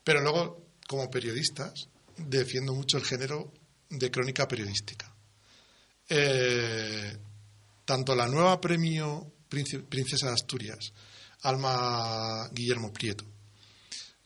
Pero 0.05 0.21
luego, 0.21 0.65
como 0.87 1.11
periodistas, 1.11 1.89
defiendo 2.17 2.73
mucho 2.73 2.97
el 2.97 3.05
género 3.05 3.53
de 3.99 4.11
crónica 4.11 4.47
periodística. 4.49 5.13
Eh, 6.09 7.17
tanto 7.85 8.15
la 8.15 8.27
nueva 8.29 8.61
premio 8.61 9.33
Prince- 9.49 9.83
Princesa 9.89 10.27
de 10.29 10.35
Asturias, 10.35 10.93
Alma 11.43 12.49
Guillermo 12.53 12.93
Prieto, 12.93 13.25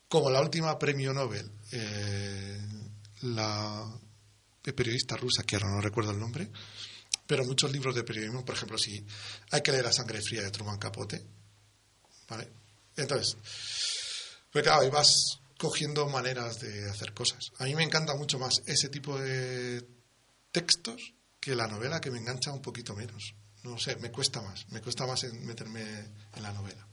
como 0.09 0.31
la 0.31 0.41
última 0.41 0.79
premio 0.79 1.13
Nobel, 1.13 1.51
eh, 1.73 2.61
la 3.23 3.85
periodista 4.63 5.17
rusa, 5.17 5.43
que 5.45 5.57
ahora 5.57 5.71
no 5.71 5.81
recuerdo 5.81 6.11
el 6.13 6.19
nombre, 6.21 6.51
pero 7.27 7.45
muchos 7.45 7.71
libros 7.73 7.95
de 7.95 8.05
periodismo, 8.05 8.45
por 8.45 8.55
ejemplo, 8.55 8.77
si 8.79 9.05
hay 9.51 9.63
que 9.63 9.73
leer 9.73 9.85
La 9.85 9.93
sangre 9.93 10.21
fría 10.21 10.43
de 10.43 10.51
Truman 10.51 10.79
Capote, 10.79 11.25
¿vale? 12.29 12.49
Entonces, 12.97 13.37
pues 14.53 14.65
claro, 14.65 14.85
cogiendo 15.59 16.09
maneras 16.09 16.61
de 16.61 16.89
hacer 16.89 17.13
cosas. 17.13 17.53
A 17.59 17.65
mí 17.65 17.75
me 17.75 17.83
encanta 17.83 18.15
mucho 18.15 18.39
más 18.39 18.63
ese 18.67 18.89
tipo 18.89 19.19
de 19.19 19.87
textos 20.53 21.15
que 21.41 21.55
la 21.55 21.67
novela, 21.67 22.01
que 22.01 22.11
me 22.11 22.19
engancha 22.19 22.53
un 22.53 22.63
poquito 22.63 22.95
menos. 22.95 23.35
No 23.65 23.79
sé, 23.79 23.97
me 23.97 24.11
cuesta 24.11 24.41
más, 24.41 24.67
me 24.71 24.81
cuesta 24.81 25.07
más 25.07 25.25
en 25.25 25.45
meterme 25.45 25.83
en 26.37 26.43
la 26.43 26.53
novela. 26.53 26.87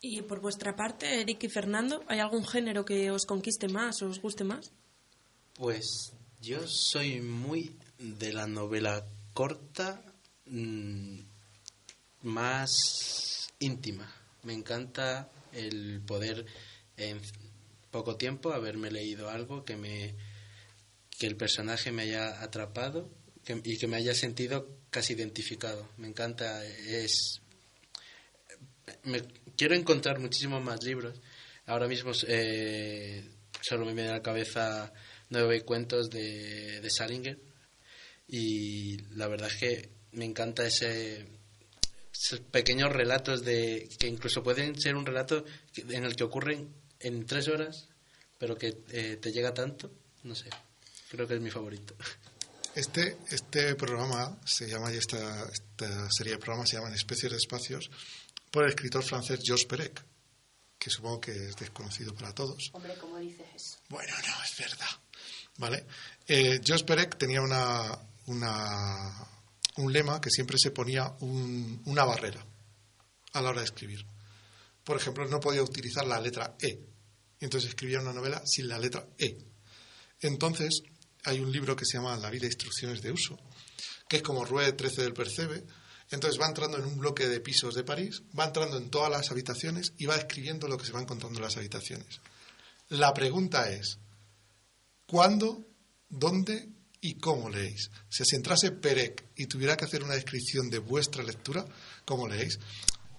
Y 0.00 0.22
por 0.22 0.40
vuestra 0.40 0.74
parte, 0.74 1.20
Eric 1.20 1.44
y 1.44 1.48
Fernando, 1.50 2.02
¿hay 2.08 2.20
algún 2.20 2.46
género 2.46 2.86
que 2.86 3.10
os 3.10 3.26
conquiste 3.26 3.68
más 3.68 4.00
o 4.00 4.08
os 4.08 4.20
guste 4.20 4.44
más? 4.44 4.72
Pues 5.54 6.14
yo 6.40 6.66
soy 6.66 7.20
muy 7.20 7.76
de 7.98 8.32
la 8.32 8.46
novela 8.46 9.04
corta, 9.34 10.02
mm, 10.46 11.20
más 12.22 13.52
íntima. 13.58 14.10
Me 14.42 14.54
encanta 14.54 15.28
el 15.52 16.00
poder 16.00 16.46
en 17.00 17.20
poco 17.90 18.16
tiempo 18.16 18.52
haberme 18.52 18.90
leído 18.90 19.30
algo 19.30 19.64
que 19.64 19.76
me 19.76 20.14
que 21.18 21.26
el 21.26 21.36
personaje 21.36 21.92
me 21.92 22.02
haya 22.02 22.42
atrapado 22.42 23.10
que- 23.44 23.60
y 23.64 23.76
que 23.78 23.86
me 23.86 23.96
haya 23.96 24.14
sentido 24.14 24.78
casi 24.90 25.12
identificado. 25.14 25.88
Me 25.98 26.06
encanta, 26.08 26.64
es 26.64 27.40
me 29.04 29.22
quiero 29.56 29.74
encontrar 29.74 30.18
muchísimos 30.18 30.62
más 30.62 30.82
libros. 30.82 31.20
Ahora 31.66 31.88
mismo 31.88 32.12
eh, 32.26 33.22
solo 33.60 33.84
me 33.86 33.92
viene 33.94 34.10
a 34.10 34.14
la 34.14 34.22
cabeza 34.22 34.92
nueve 35.28 35.62
cuentos 35.62 36.10
de, 36.10 36.80
de 36.80 36.90
Salinger 36.90 37.38
y 38.28 38.96
la 39.14 39.28
verdad 39.28 39.48
es 39.48 39.56
que 39.56 39.90
me 40.12 40.24
encanta 40.24 40.66
ese 40.66 41.26
esos 42.12 42.40
pequeños 42.40 42.92
relatos 42.92 43.44
de 43.44 43.88
que 43.98 44.06
incluso 44.06 44.42
pueden 44.42 44.78
ser 44.80 44.94
un 44.96 45.06
relato 45.06 45.44
en 45.76 46.04
el 46.04 46.16
que 46.16 46.24
ocurren 46.24 46.68
en 47.00 47.26
tres 47.26 47.48
horas 47.48 47.88
pero 48.38 48.56
que 48.56 48.82
eh, 48.90 49.16
te 49.20 49.32
llega 49.32 49.52
tanto 49.54 49.90
no 50.22 50.34
sé 50.34 50.48
creo 51.10 51.26
que 51.26 51.34
es 51.34 51.40
mi 51.40 51.50
favorito 51.50 51.94
Este, 52.74 53.16
este 53.30 53.74
programa 53.74 54.38
se 54.44 54.68
llama, 54.68 54.92
y 54.92 54.96
esta, 54.96 55.42
esta 55.50 56.08
serie 56.12 56.34
de 56.34 56.38
programas 56.38 56.68
se 56.70 56.76
llaman 56.76 56.94
Especies 56.94 57.32
de 57.32 57.36
Espacios, 57.38 57.90
por 58.52 58.62
el 58.62 58.70
escritor 58.70 59.02
francés 59.02 59.40
Georges 59.42 59.66
Perec, 59.66 60.04
que 60.78 60.88
supongo 60.88 61.20
que 61.20 61.32
es 61.48 61.56
desconocido 61.56 62.14
para 62.14 62.32
todos. 62.32 62.70
Hombre, 62.72 62.94
¿cómo 63.00 63.18
dices 63.18 63.44
eso? 63.56 63.76
Bueno, 63.88 64.14
no, 64.24 64.44
es 64.44 64.56
verdad. 64.56 64.86
¿Vale? 65.58 65.84
Eh, 66.28 66.60
Georges 66.64 66.84
Perec 66.84 67.18
tenía 67.18 67.42
una, 67.42 67.98
una, 68.26 69.26
un 69.78 69.92
lema 69.92 70.20
que 70.20 70.30
siempre 70.30 70.56
se 70.56 70.70
ponía 70.70 71.12
un- 71.20 71.82
una 71.86 72.04
barrera 72.04 72.46
a 73.32 73.40
la 73.42 73.50
hora 73.50 73.60
de 73.62 73.66
escribir. 73.66 74.06
Por 74.84 74.96
ejemplo, 74.96 75.26
no 75.26 75.40
podía 75.40 75.62
utilizar 75.64 76.06
la 76.06 76.20
letra 76.20 76.54
E. 76.60 76.78
Y 77.40 77.44
entonces 77.44 77.70
escribía 77.70 78.00
una 78.00 78.12
novela 78.12 78.42
sin 78.44 78.68
la 78.68 78.78
letra 78.78 79.06
E. 79.18 79.38
Entonces, 80.20 80.82
hay 81.24 81.40
un 81.40 81.50
libro 81.50 81.74
que 81.74 81.84
se 81.84 81.96
llama 81.96 82.16
La 82.16 82.30
vida 82.30 82.46
instrucciones 82.46 83.02
de 83.02 83.12
uso, 83.12 83.38
que 84.08 84.18
es 84.18 84.22
como 84.22 84.44
Rue 84.44 84.72
13 84.72 85.02
del 85.02 85.14
Percebe, 85.14 85.64
Entonces 86.10 86.40
va 86.40 86.48
entrando 86.48 86.76
en 86.76 86.84
un 86.84 86.98
bloque 86.98 87.28
de 87.28 87.40
pisos 87.40 87.74
de 87.74 87.84
París, 87.84 88.22
va 88.36 88.44
entrando 88.44 88.76
en 88.76 88.90
todas 88.90 89.10
las 89.10 89.30
habitaciones 89.30 89.92
y 89.96 90.06
va 90.06 90.16
escribiendo 90.16 90.66
lo 90.66 90.76
que 90.76 90.84
se 90.84 90.92
va 90.92 91.00
encontrando 91.00 91.38
en 91.38 91.44
las 91.44 91.56
habitaciones. 91.56 92.20
La 92.88 93.14
pregunta 93.14 93.70
es, 93.70 93.98
¿cuándo, 95.06 95.64
dónde 96.08 96.68
y 97.00 97.14
cómo 97.14 97.48
leéis? 97.48 97.92
Si 98.08 98.24
entrase 98.34 98.72
Perec 98.72 99.24
y 99.36 99.46
tuviera 99.46 99.76
que 99.76 99.84
hacer 99.84 100.02
una 100.02 100.14
descripción 100.14 100.68
de 100.68 100.80
vuestra 100.80 101.22
lectura, 101.22 101.64
¿cómo 102.04 102.26
leéis? 102.26 102.58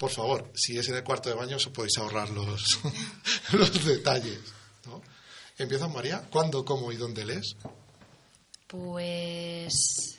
Por 0.01 0.09
favor, 0.09 0.49
si 0.55 0.79
es 0.79 0.89
en 0.89 0.95
el 0.95 1.03
cuarto 1.03 1.29
de 1.29 1.35
baño, 1.35 1.57
os 1.57 1.67
podéis 1.67 1.99
ahorrar 1.99 2.31
los, 2.31 2.79
los 3.51 3.85
detalles. 3.85 4.39
¿no? 4.87 4.99
Empieza 5.59 5.87
María. 5.87 6.23
¿Cuándo, 6.31 6.65
cómo 6.65 6.91
y 6.91 6.95
dónde 6.95 7.23
lees? 7.23 7.55
Pues. 8.65 10.17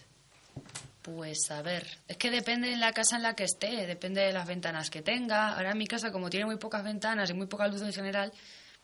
Pues 1.03 1.51
a 1.51 1.63
ver, 1.63 1.85
es 2.07 2.17
que 2.17 2.31
depende 2.31 2.69
de 2.69 2.77
la 2.77 2.93
casa 2.93 3.17
en 3.17 3.25
la 3.25 3.35
que 3.35 3.43
esté, 3.43 3.85
depende 3.89 4.21
de 4.21 4.33
las 4.33 4.47
ventanas 4.47 4.89
que 4.89 5.03
tenga. 5.03 5.57
Ahora 5.57 5.75
mi 5.75 5.89
casa, 5.89 6.13
como 6.13 6.31
tiene 6.31 6.47
muy 6.47 6.59
pocas 6.59 6.85
ventanas 6.85 7.31
y 7.31 7.35
muy 7.35 7.49
poca 7.49 7.67
luz 7.67 7.83
en 7.83 7.93
general, 7.93 8.33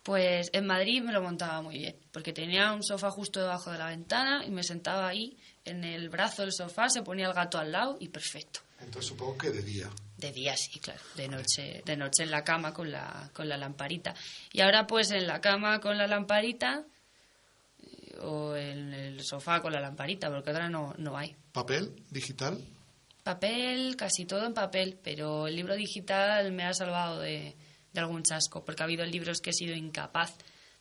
pues 0.08 0.48
en 0.54 0.66
Madrid 0.66 1.02
me 1.02 1.12
lo 1.12 1.20
montaba 1.20 1.60
muy 1.60 1.76
bien, 1.76 1.94
porque 2.12 2.32
tenía 2.32 2.72
un 2.72 2.82
sofá 2.82 3.10
justo 3.10 3.40
debajo 3.40 3.70
de 3.70 3.76
la 3.76 3.88
ventana 3.88 4.42
y 4.42 4.50
me 4.50 4.62
sentaba 4.62 5.06
ahí 5.06 5.36
en 5.66 5.84
el 5.84 6.08
brazo 6.08 6.40
del 6.40 6.54
sofá, 6.54 6.88
se 6.88 7.02
ponía 7.02 7.26
el 7.26 7.34
gato 7.34 7.58
al 7.58 7.72
lado 7.72 7.98
y 8.00 8.08
perfecto. 8.08 8.60
Entonces 8.80 9.10
supongo 9.10 9.36
que 9.36 9.50
de 9.50 9.60
día. 9.60 9.90
De 10.16 10.32
día 10.32 10.56
sí, 10.56 10.80
claro, 10.80 11.02
de 11.14 11.28
noche, 11.28 11.82
de 11.84 11.96
noche 11.98 12.22
en 12.22 12.30
la 12.30 12.42
cama 12.42 12.72
con 12.72 12.90
la, 12.90 13.28
con 13.34 13.50
la 13.50 13.58
lamparita. 13.58 14.14
Y 14.50 14.62
ahora 14.62 14.86
pues 14.86 15.10
en 15.10 15.26
la 15.26 15.42
cama 15.42 15.78
con 15.78 15.98
la 15.98 16.06
lamparita 16.06 16.86
eh, 17.82 18.16
o 18.22 18.56
en 18.56 18.94
el 18.94 19.22
sofá 19.22 19.60
con 19.60 19.74
la 19.74 19.80
lamparita, 19.80 20.30
porque 20.30 20.52
ahora 20.52 20.70
no, 20.70 20.94
no 20.96 21.18
hay. 21.18 21.36
¿Papel? 21.52 22.02
¿Digital? 22.08 22.58
Papel, 23.22 23.94
casi 23.94 24.24
todo 24.24 24.46
en 24.46 24.54
papel, 24.54 24.98
pero 25.04 25.48
el 25.48 25.54
libro 25.54 25.76
digital 25.76 26.50
me 26.52 26.64
ha 26.64 26.72
salvado 26.72 27.20
de, 27.20 27.54
de 27.92 28.00
algún 28.00 28.22
chasco, 28.22 28.64
porque 28.64 28.82
ha 28.82 28.86
habido 28.86 29.04
libros 29.04 29.40
que 29.40 29.50
he 29.50 29.54
sido 29.54 29.74
incapaz 29.74 30.34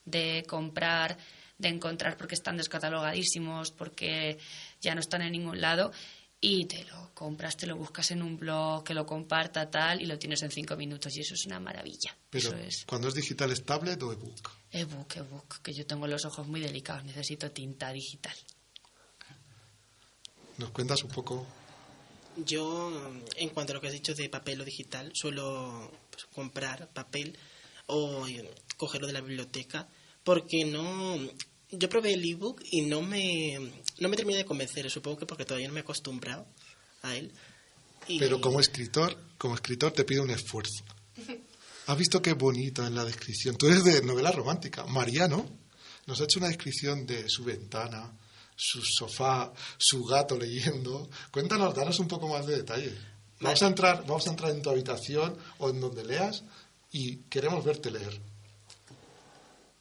de 0.06 0.44
comprar, 0.48 1.18
de 1.58 1.70
encontrar 1.70 2.18
porque 2.18 2.36
están 2.36 2.58
descatalogadísimos, 2.58 3.72
porque 3.72 4.38
ya 4.82 4.94
no 4.94 5.02
están 5.02 5.22
en 5.22 5.34
ningún 5.34 5.62
lado 5.62 5.92
y 6.40 6.66
te 6.66 6.84
lo 6.86 7.12
compras, 7.14 7.58
te 7.58 7.66
lo 7.66 7.76
buscas 7.76 8.12
en 8.12 8.22
un 8.22 8.38
blog 8.38 8.84
que 8.84 8.94
lo 8.94 9.06
comparta 9.06 9.70
tal 9.70 10.02
y 10.02 10.06
lo 10.06 10.20
tienes 10.20 10.44
en 10.44 10.52
cinco 10.52 10.76
minutos 10.76 11.16
y 11.18 11.22
eso 11.22 11.34
es 11.34 11.46
una 11.46 11.60
maravilla. 11.60 12.16
Pero 12.30 12.50
eso 12.50 12.58
es 12.58 12.86
cuando 12.86 13.08
es 13.08 13.16
digital 13.16 13.52
es 13.52 13.64
tablet 13.64 14.02
o 14.04 14.14
ebook. 14.14 14.52
ebook, 14.72 15.16
ebook, 15.16 15.62
que 15.62 15.74
yo 15.74 15.86
tengo 15.86 16.06
los 16.08 16.26
ojos 16.26 16.48
muy 16.48 16.62
delicados, 16.62 17.04
necesito 17.06 17.52
tinta 17.52 17.92
digital. 17.92 18.36
¿Nos 20.58 20.72
cuentas 20.72 21.04
un 21.04 21.10
poco? 21.10 21.46
Yo, 22.46 22.92
en 23.36 23.50
cuanto 23.50 23.74
a 23.74 23.76
lo 23.76 23.82
que 23.82 23.88
has 23.88 23.94
dicho 23.94 24.14
de 24.14 24.30
papel 24.30 24.62
o 24.62 24.66
digital, 24.66 25.12
suelo 25.14 25.92
pues, 26.26 26.34
comprar 26.34 26.90
papel 26.94 27.38
o 27.88 28.28
eh, 28.28 28.50
cogerlo 28.78 29.08
de 29.08 29.14
la 29.14 29.22
biblioteca 29.22 29.88
porque 30.24 30.66
no... 30.66 31.18
Yo 31.70 31.90
probé 31.90 32.14
el 32.14 32.24
ebook 32.24 32.62
y 32.72 32.82
no 32.84 33.02
me, 33.02 33.60
no 34.00 34.08
me 34.08 34.16
terminé 34.16 34.38
de 34.38 34.46
convencer, 34.46 34.90
supongo 34.90 35.18
que 35.18 35.26
porque 35.26 35.44
todavía 35.44 35.68
no 35.68 35.74
me 35.74 35.82
he 35.82 35.84
acostumbrado 35.84 36.46
a 37.02 37.14
él. 37.16 37.32
Y- 38.08 38.20
Pero 38.20 38.40
como 38.40 38.62
escritor, 38.62 39.18
como 39.38 39.54
escritor 39.56 39.92
te 39.92 40.06
pido 40.06 40.24
un 40.24 40.30
esfuerzo. 40.30 40.84
¿Has 41.88 41.98
visto 41.98 42.22
qué 42.22 42.34
bonito 42.34 42.86
en 42.88 42.96
la 42.96 43.04
descripción? 43.04 43.58
Tú 43.58 43.68
eres 43.68 43.84
de 43.84 44.02
novela 44.02 44.32
romántica. 44.32 44.86
Mariano 44.86 45.46
nos 46.06 46.22
ha 46.22 46.24
hecho 46.24 46.40
una 46.40 46.48
descripción 46.48 47.06
de 47.06 47.28
su 47.30 47.44
ventana, 47.44 48.14
su 48.56 48.82
sofá, 48.82 49.52
su 49.78 50.06
gato 50.06 50.38
leyendo. 50.38 51.10
Cuéntanos, 51.32 51.76
danos 51.76 52.00
un 52.00 52.08
poco 52.08 52.30
más 52.30 52.46
de 52.48 52.56
detalle. 52.58 52.98
Vamos 53.40 53.62
a 53.62 53.68
entrar, 53.68 54.06
vamos 54.08 54.28
a 54.28 54.32
entrar 54.32 54.52
en 54.52 54.62
tu 54.62 54.70
habitación 54.70 55.38
o 55.60 55.70
en 55.70 55.80
donde 55.80 56.04
leas 56.04 56.44
y 56.92 57.18
queremos 57.30 57.64
verte 57.64 57.92
leer. 57.92 58.20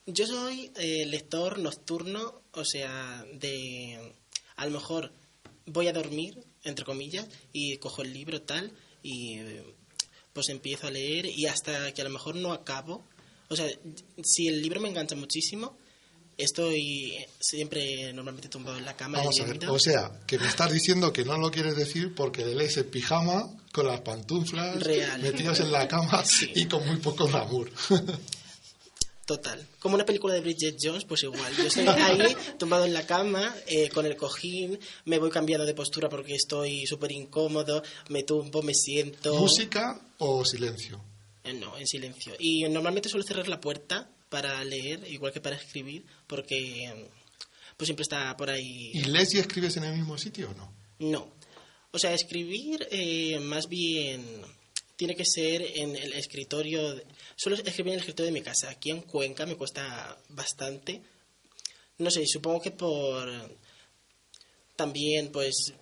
Yo 0.05 0.25
soy 0.25 0.71
eh, 0.75 1.05
lector 1.05 1.59
nocturno, 1.59 2.41
o 2.53 2.63
sea, 2.63 3.25
de... 3.33 4.13
A 4.55 4.65
lo 4.65 4.71
mejor 4.71 5.11
voy 5.65 5.87
a 5.87 5.93
dormir, 5.93 6.43
entre 6.63 6.85
comillas, 6.85 7.27
y 7.51 7.77
cojo 7.77 8.01
el 8.03 8.13
libro 8.13 8.41
tal, 8.41 8.71
y 9.03 9.39
pues 10.33 10.49
empiezo 10.49 10.87
a 10.87 10.91
leer, 10.91 11.25
y 11.25 11.45
hasta 11.47 11.93
que 11.93 12.01
a 12.01 12.05
lo 12.05 12.09
mejor 12.09 12.35
no 12.35 12.53
acabo. 12.53 13.03
O 13.49 13.55
sea, 13.55 13.67
si 14.23 14.47
el 14.47 14.61
libro 14.61 14.79
me 14.79 14.89
engancha 14.89 15.15
muchísimo, 15.15 15.77
estoy 16.37 17.25
siempre 17.39 18.13
normalmente 18.13 18.47
tumbado 18.47 18.77
en 18.77 18.85
la 18.85 18.95
cama 18.95 19.17
Vamos 19.17 19.39
a 19.39 19.45
ver, 19.45 19.69
o 19.69 19.79
sea, 19.79 20.11
que 20.27 20.37
me 20.37 20.47
estás 20.47 20.71
diciendo 20.71 21.11
que 21.11 21.25
no 21.25 21.37
lo 21.37 21.51
quieres 21.51 21.75
decir 21.75 22.13
porque 22.13 22.45
le 22.45 22.55
lees 22.55 22.77
en 22.77 22.89
pijama, 22.89 23.49
con 23.71 23.87
las 23.87 24.01
pantuflas, 24.01 24.81
Real. 24.81 25.21
metidos 25.21 25.59
en 25.59 25.71
la 25.71 25.87
cama 25.87 26.23
y 26.55 26.65
con 26.65 26.85
muy 26.87 26.97
poco 26.97 27.27
glamour. 27.27 27.71
Total. 29.25 29.67
Como 29.79 29.95
una 29.95 30.05
película 30.05 30.33
de 30.33 30.39
Bridget 30.39 30.77
Jones, 30.81 31.03
pues 31.03 31.23
igual. 31.23 31.53
Yo 31.57 31.65
estoy 31.65 31.85
ahí, 31.85 32.33
tumbado 32.57 32.85
en 32.85 32.93
la 32.93 33.05
cama, 33.05 33.53
eh, 33.65 33.89
con 33.89 34.05
el 34.05 34.15
cojín, 34.15 34.79
me 35.03 35.19
voy 35.19 35.29
cambiando 35.29 35.65
de 35.65 35.73
postura 35.73 36.07
porque 36.07 36.33
estoy 36.33 36.87
súper 36.87 37.11
incómodo, 37.11 37.83
me 38.07 38.23
tumbo, 38.23 38.61
me 38.61 38.73
siento. 38.73 39.35
¿Música 39.35 39.99
o 40.19 40.45
silencio? 40.45 41.01
Eh, 41.43 41.53
no, 41.53 41.77
en 41.77 41.87
silencio. 41.87 42.35
Y 42.39 42.63
normalmente 42.69 43.09
suelo 43.09 43.25
cerrar 43.25 43.49
la 43.49 43.59
puerta 43.59 44.09
para 44.29 44.63
leer, 44.63 45.05
igual 45.09 45.31
que 45.33 45.41
para 45.41 45.55
escribir, 45.55 46.05
porque 46.27 47.07
pues 47.77 47.87
siempre 47.87 48.03
está 48.03 48.35
por 48.37 48.49
ahí. 48.49 48.91
¿Y 48.93 49.03
lees 49.05 49.33
y 49.33 49.39
escribes 49.39 49.77
en 49.77 49.83
el 49.85 49.95
mismo 49.95 50.17
sitio 50.17 50.49
o 50.49 50.53
no? 50.53 50.73
No. 50.99 51.31
O 51.91 51.99
sea, 51.99 52.13
escribir 52.13 52.87
eh, 52.91 53.39
más 53.39 53.67
bien 53.69 54.41
tiene 54.95 55.15
que 55.15 55.25
ser 55.25 55.61
en 55.61 55.95
el 55.95 56.13
escritorio. 56.13 56.95
de- 56.95 57.05
Suelo 57.35 57.55
escribir 57.57 57.89
en 57.89 57.93
el 57.93 57.99
escritorio 57.99 58.31
de 58.33 58.39
mi 58.39 58.43
casa. 58.43 58.69
Aquí 58.69 58.89
en 58.89 59.01
Cuenca 59.01 59.45
me 59.45 59.55
cuesta 59.55 60.17
bastante. 60.29 61.01
No 61.99 62.09
sé, 62.11 62.25
supongo 62.27 62.61
que 62.61 62.71
por 62.71 63.29
también, 64.75 65.31
pues, 65.31 65.73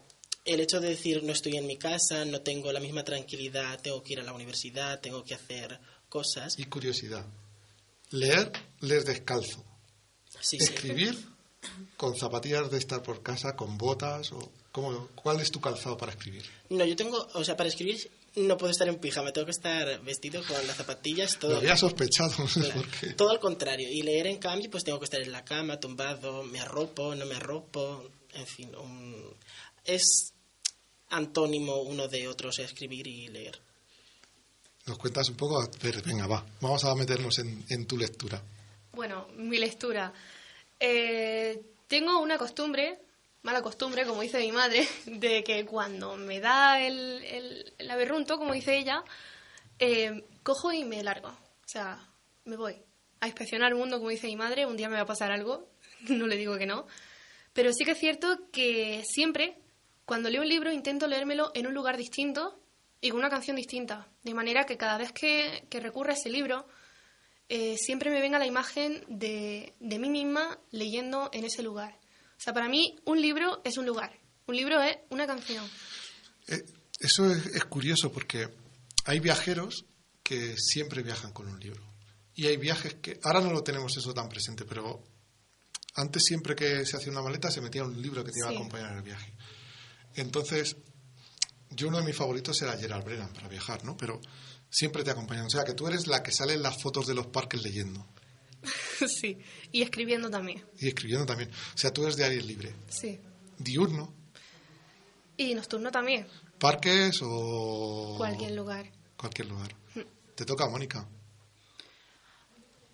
el 0.46 0.60
hecho 0.60 0.80
de 0.80 0.90
decir 0.90 1.24
no 1.24 1.34
estoy 1.34 1.58
en 1.58 1.66
mi 1.68 1.78
casa, 1.78 2.24
no 2.26 2.42
tengo 2.42 2.72
la 2.72 2.80
misma 2.80 3.04
tranquilidad, 3.04 3.82
tengo 3.82 4.02
que 4.04 4.14
ir 4.14 4.20
a 4.20 4.24
la 4.24 4.34
universidad, 4.34 5.00
tengo 5.02 5.24
que 5.24 5.34
hacer 5.34 5.80
cosas. 6.08 6.58
Y 6.60 6.66
curiosidad. 6.66 7.26
Leer, 8.12 8.52
lees 8.82 9.06
descalzo. 9.06 9.64
Sí, 10.40 10.58
sí. 10.60 10.64
Escribir 10.64 11.18
con 11.98 12.16
zapatillas 12.16 12.70
de 12.70 12.78
estar 12.78 13.02
por 13.02 13.24
casa, 13.24 13.56
con 13.56 13.78
botas 13.78 14.32
o 14.32 14.52
¿cómo, 14.72 15.08
¿cuál 15.16 15.40
es 15.42 15.52
tu 15.52 15.60
calzado 15.60 15.98
para 15.98 16.12
escribir? 16.12 16.46
No, 16.70 16.86
yo 16.86 16.96
tengo, 16.96 17.28
o 17.34 17.44
sea, 17.44 17.58
para 17.58 17.70
escribir 17.70 18.12
no 18.36 18.58
puedo 18.58 18.70
estar 18.72 18.88
en 18.88 18.98
pijama, 19.00 19.32
tengo 19.32 19.46
que 19.46 19.52
estar 19.52 20.02
vestido 20.04 20.44
con 20.46 20.68
las 20.68 20.76
zapatillas, 20.78 21.40
todo. 21.40 21.52
Lo 21.52 21.58
había 21.58 21.78
sospechado, 21.78 22.34
no 22.38 22.48
sé 22.48 22.60
Claro, 22.62 22.76
por 22.82 22.88
qué. 22.92 23.08
Todo 23.14 23.30
al 23.32 23.40
contrario. 23.40 23.88
Y 23.90 24.04
leer, 24.04 24.28
en 24.28 24.38
cambio, 24.38 24.70
pues 24.70 24.84
tengo 24.84 25.00
que 25.00 25.06
estar 25.06 25.22
en 25.22 25.32
la 25.32 25.44
cama, 25.46 25.80
tumbado, 25.80 26.44
me 26.44 26.60
arropo, 26.60 27.16
no 27.16 27.26
me 27.26 27.36
arropo, 27.36 28.10
en 28.34 28.46
fin. 28.46 28.76
un- 28.76 29.34
Es 29.86 30.34
antónimo 31.10 31.82
uno 31.84 32.08
de 32.08 32.28
otro, 32.28 32.50
o 32.50 32.52
sea, 32.52 32.66
escribir 32.66 33.08
y 33.08 33.28
leer. 33.30 33.60
¿Nos 34.88 35.00
cuentas 35.00 35.28
un 35.30 35.36
poco? 35.36 35.68
Ver, 35.82 36.04
venga, 36.04 36.28
va. 36.28 36.46
Vamos 36.62 36.84
a 36.86 36.94
meternos 36.94 37.40
en, 37.40 37.66
en 37.70 37.88
tu 37.88 37.98
lectura. 37.98 38.40
Bueno, 38.92 39.28
mi 39.36 39.58
lectura. 39.58 40.14
Eh, 40.80 41.60
tengo 41.88 42.20
una 42.20 42.38
costumbre, 42.38 43.00
mala 43.42 43.64
costumbre, 43.64 44.06
como 44.06 44.22
dice 44.22 44.38
mi 44.38 44.52
madre, 44.52 44.88
de 45.08 45.44
que 45.44 45.66
cuando 45.66 46.18
me 46.18 46.40
da 46.40 46.80
el, 46.80 47.24
el, 47.24 47.74
el 47.80 47.90
aberrunto, 47.90 48.38
como 48.38 48.54
dice 48.54 48.78
ella, 48.78 49.04
eh, 49.80 50.24
cojo 50.44 50.72
y 50.72 50.84
me 50.86 51.02
largo. 51.02 51.30
O 51.30 51.68
sea, 51.68 52.08
me 52.44 52.56
voy 52.56 52.76
a 53.22 53.26
inspeccionar 53.26 53.72
el 53.72 53.80
mundo, 53.80 53.98
como 53.98 54.12
dice 54.12 54.28
mi 54.28 54.36
madre. 54.36 54.68
Un 54.68 54.78
día 54.78 54.88
me 54.88 54.98
va 54.98 55.02
a 55.02 55.08
pasar 55.08 55.32
algo, 55.32 55.68
no 56.10 56.28
le 56.28 56.38
digo 56.38 56.60
que 56.60 56.68
no. 56.68 56.86
Pero 57.54 57.74
sí 57.74 57.86
que 57.86 57.92
es 57.92 58.00
cierto 58.00 58.52
que 58.52 59.02
siempre, 59.04 59.58
cuando 60.06 60.30
leo 60.30 60.44
un 60.44 60.50
libro, 60.50 60.72
intento 60.72 61.08
leérmelo 61.08 61.50
en 61.56 61.66
un 61.66 61.74
lugar 61.74 61.98
distinto 61.98 62.60
y 63.06 63.10
con 63.12 63.20
una 63.20 63.30
canción 63.30 63.56
distinta. 63.56 64.08
De 64.24 64.34
manera 64.34 64.66
que 64.66 64.78
cada 64.78 64.98
vez 64.98 65.12
que, 65.12 65.66
que 65.70 65.80
recurra 65.80 66.12
a 66.14 66.16
ese 66.16 66.30
libro, 66.30 66.68
eh, 67.50 67.78
siempre 67.78 68.10
me 68.10 68.20
venga 68.20 68.40
la 68.40 68.48
imagen 68.48 69.04
de, 69.08 69.74
de 69.80 70.00
mí 70.00 70.10
misma 70.10 70.58
leyendo 70.72 71.30
en 71.32 71.46
ese 71.46 71.62
lugar. 71.62 72.00
O 72.38 72.40
sea, 72.40 72.52
para 72.54 72.68
mí 72.68 72.96
un 73.06 73.22
libro 73.22 73.62
es 73.64 73.78
un 73.78 73.86
lugar, 73.86 74.18
un 74.48 74.56
libro 74.56 74.82
es 74.82 74.98
una 75.10 75.28
canción. 75.28 75.64
Eh, 76.48 76.64
eso 77.00 77.30
es, 77.30 77.46
es 77.48 77.66
curioso 77.66 78.12
porque 78.12 78.50
hay 79.06 79.20
viajeros 79.20 79.86
que 80.24 80.56
siempre 80.58 81.04
viajan 81.04 81.32
con 81.32 81.48
un 81.48 81.60
libro. 81.60 81.84
Y 82.34 82.48
hay 82.48 82.58
viajes 82.58 82.96
que, 82.96 83.20
ahora 83.24 83.40
no 83.40 83.52
lo 83.54 83.62
tenemos 83.64 83.96
eso 83.96 84.16
tan 84.16 84.30
presente, 84.30 84.66
pero 84.66 85.04
antes 85.94 86.24
siempre 86.24 86.56
que 86.56 86.86
se 86.88 86.98
hacía 86.98 87.12
una 87.12 87.22
maleta 87.22 87.52
se 87.52 87.62
metía 87.62 87.84
un 87.84 88.02
libro 88.02 88.24
que 88.24 88.32
te 88.32 88.40
iba 88.40 88.50
Sí. 88.50 88.56
a 88.56 88.58
acompañar 88.58 88.92
en 88.94 88.98
el 88.98 89.04
viaje. 89.04 89.32
Entonces, 90.16 90.76
yo 91.76 91.88
uno 91.90 91.98
de 91.98 92.04
mis 92.04 92.16
favoritos 92.16 92.62
era 92.62 92.78
Gerald 92.78 93.04
Brennan 93.06 93.34
para 93.34 93.48
viajar, 93.48 93.84
¿no? 93.84 93.96
Pero 93.98 94.20
siempre 94.70 95.04
te 95.04 95.12
acompañan. 95.12 95.46
O 95.46 95.50
sea, 95.50 95.64
que 95.64 95.74
tú 95.74 95.88
eres 95.88 96.08
la 96.08 96.24
que 96.24 96.32
sale 96.32 96.54
en 96.54 96.62
las 96.64 96.82
fotos 96.82 97.06
de 97.08 97.14
los 97.16 97.28
parques 97.28 97.62
leyendo 97.62 98.06
sí, 99.22 99.38
y 99.72 99.82
escribiendo 99.84 100.30
también, 100.30 100.64
y 100.80 100.88
escribiendo 100.88 101.26
también. 101.26 101.52
O 101.52 101.78
sea, 101.78 101.94
tú 101.94 102.04
eres 102.04 102.16
de 102.16 102.24
aire 102.26 102.42
libre. 102.42 102.74
sí. 102.90 103.20
Diurno. 103.58 104.14
Y 105.38 105.54
nocturno 105.56 105.92
también. 105.92 106.28
¿Parques 106.60 107.20
o...? 107.22 108.16
Cualquier 108.18 108.52
lugar. 108.52 108.92
Cualquier 109.16 109.48
lugar. 109.50 109.74
Te 110.36 110.44
toca, 110.46 110.68
Mónica. 110.68 111.08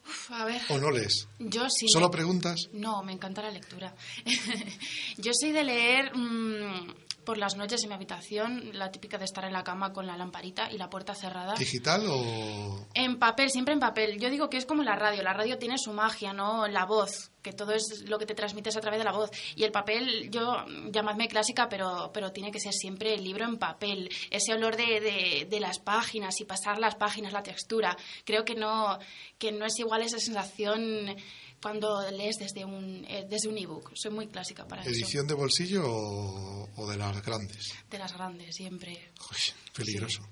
Uf, 0.08 0.32
a 0.32 0.46
ver. 0.46 0.62
¿O 0.70 0.78
no 0.78 0.92
lees? 0.92 1.28
Yo 1.40 1.68
sí. 1.70 1.88
¿Solo 1.88 2.08
me- 2.08 2.12
preguntas? 2.12 2.68
No, 2.74 3.02
me 3.04 3.12
encanta 3.14 3.42
la 3.42 3.52
lectura. 3.52 3.96
Yo 5.18 5.32
soy 5.34 5.52
de 5.52 5.64
leer 5.64 6.16
mm, 6.16 6.94
por 7.24 7.38
las 7.38 7.56
noches 7.56 7.84
en 7.84 7.90
mi 7.90 7.96
habitación, 7.96 8.72
la 8.74 8.92
típica 8.92 9.18
de 9.18 9.26
estar 9.26 9.46
en 9.46 9.54
la 9.54 9.64
cama 9.64 9.94
con 9.94 10.08
la 10.08 10.18
lamparita 10.18 10.72
y 10.72 10.78
la 10.78 10.90
puerta 10.90 11.16
cerrada. 11.16 11.54
¿Digital 11.56 12.06
o...? 12.08 12.88
En 12.94 13.20
papel, 13.20 13.50
siempre 13.50 13.74
en 13.74 13.80
papel. 13.80 14.20
Yo 14.20 14.30
digo 14.30 14.50
que 14.50 14.58
es 14.58 14.66
como 14.66 14.84
la 14.84 14.96
radio. 14.96 15.22
La 15.24 15.34
radio 15.34 15.58
tiene 15.58 15.78
su 15.78 15.94
magia, 15.94 16.34
¿no? 16.34 16.68
La 16.68 16.86
voz, 16.86 17.32
que 17.42 17.54
todo 17.54 17.74
es 17.74 18.04
lo 18.08 18.18
que 18.18 18.26
te 18.26 18.36
transmites 18.36 18.76
a 18.76 18.82
través 18.82 19.00
de 19.00 19.06
la 19.06 19.12
voz. 19.12 19.30
Y 19.56 19.64
el 19.64 19.72
papel, 19.72 20.30
yo, 20.32 20.66
llamadme 20.92 21.28
clásica, 21.28 21.70
pero, 21.70 22.12
pero 22.14 22.32
tiene 22.32 22.52
que 22.52 22.60
ser 22.60 22.74
siempre 22.74 23.14
el 23.14 23.24
libro 23.24 23.46
en 23.46 23.58
papel. 23.58 24.10
Ese 24.30 24.54
olor 24.54 24.76
de, 24.76 25.00
de, 25.00 25.48
de 25.50 25.60
las 25.60 25.80
páginas 25.80 26.40
y 26.42 26.46
pasar 26.46 26.80
las 26.80 26.96
páginas, 26.96 27.34
la 27.34 27.44
textura. 27.44 27.98
Creo 28.26 28.44
que 28.44 28.56
no, 28.56 28.98
que 29.38 29.52
no 29.52 29.66
es 29.66 29.78
igual 29.80 30.02
esa 30.02 30.20
sensación 30.20 31.16
cuando 31.62 32.10
lees 32.12 32.38
desde 32.38 32.66
un, 32.66 33.06
eh, 33.08 33.26
desde 33.30 33.48
un 33.50 33.58
ebook. 33.58 33.92
Soy 33.96 34.12
muy 34.12 34.28
clásica 34.28 34.68
para 34.68 34.82
eso. 34.82 34.92
¿Edición 34.92 35.28
de 35.28 35.34
bolsillo 35.36 35.84
o, 35.86 36.70
o 36.76 36.90
de 36.90 36.98
las 36.98 37.22
grandes? 37.24 37.74
De 37.90 37.98
las 38.00 38.14
grandes, 38.14 38.56
siempre. 38.56 39.12
Uy, 39.32 39.38
peligroso. 39.76 40.28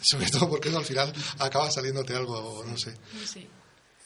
Sobre 0.00 0.30
todo 0.30 0.48
porque 0.48 0.68
al 0.70 0.84
final 0.84 1.12
acaba 1.38 1.70
saliéndote 1.70 2.14
algo, 2.14 2.64
no 2.66 2.76
sé. 2.76 2.94
Sí. 3.26 3.46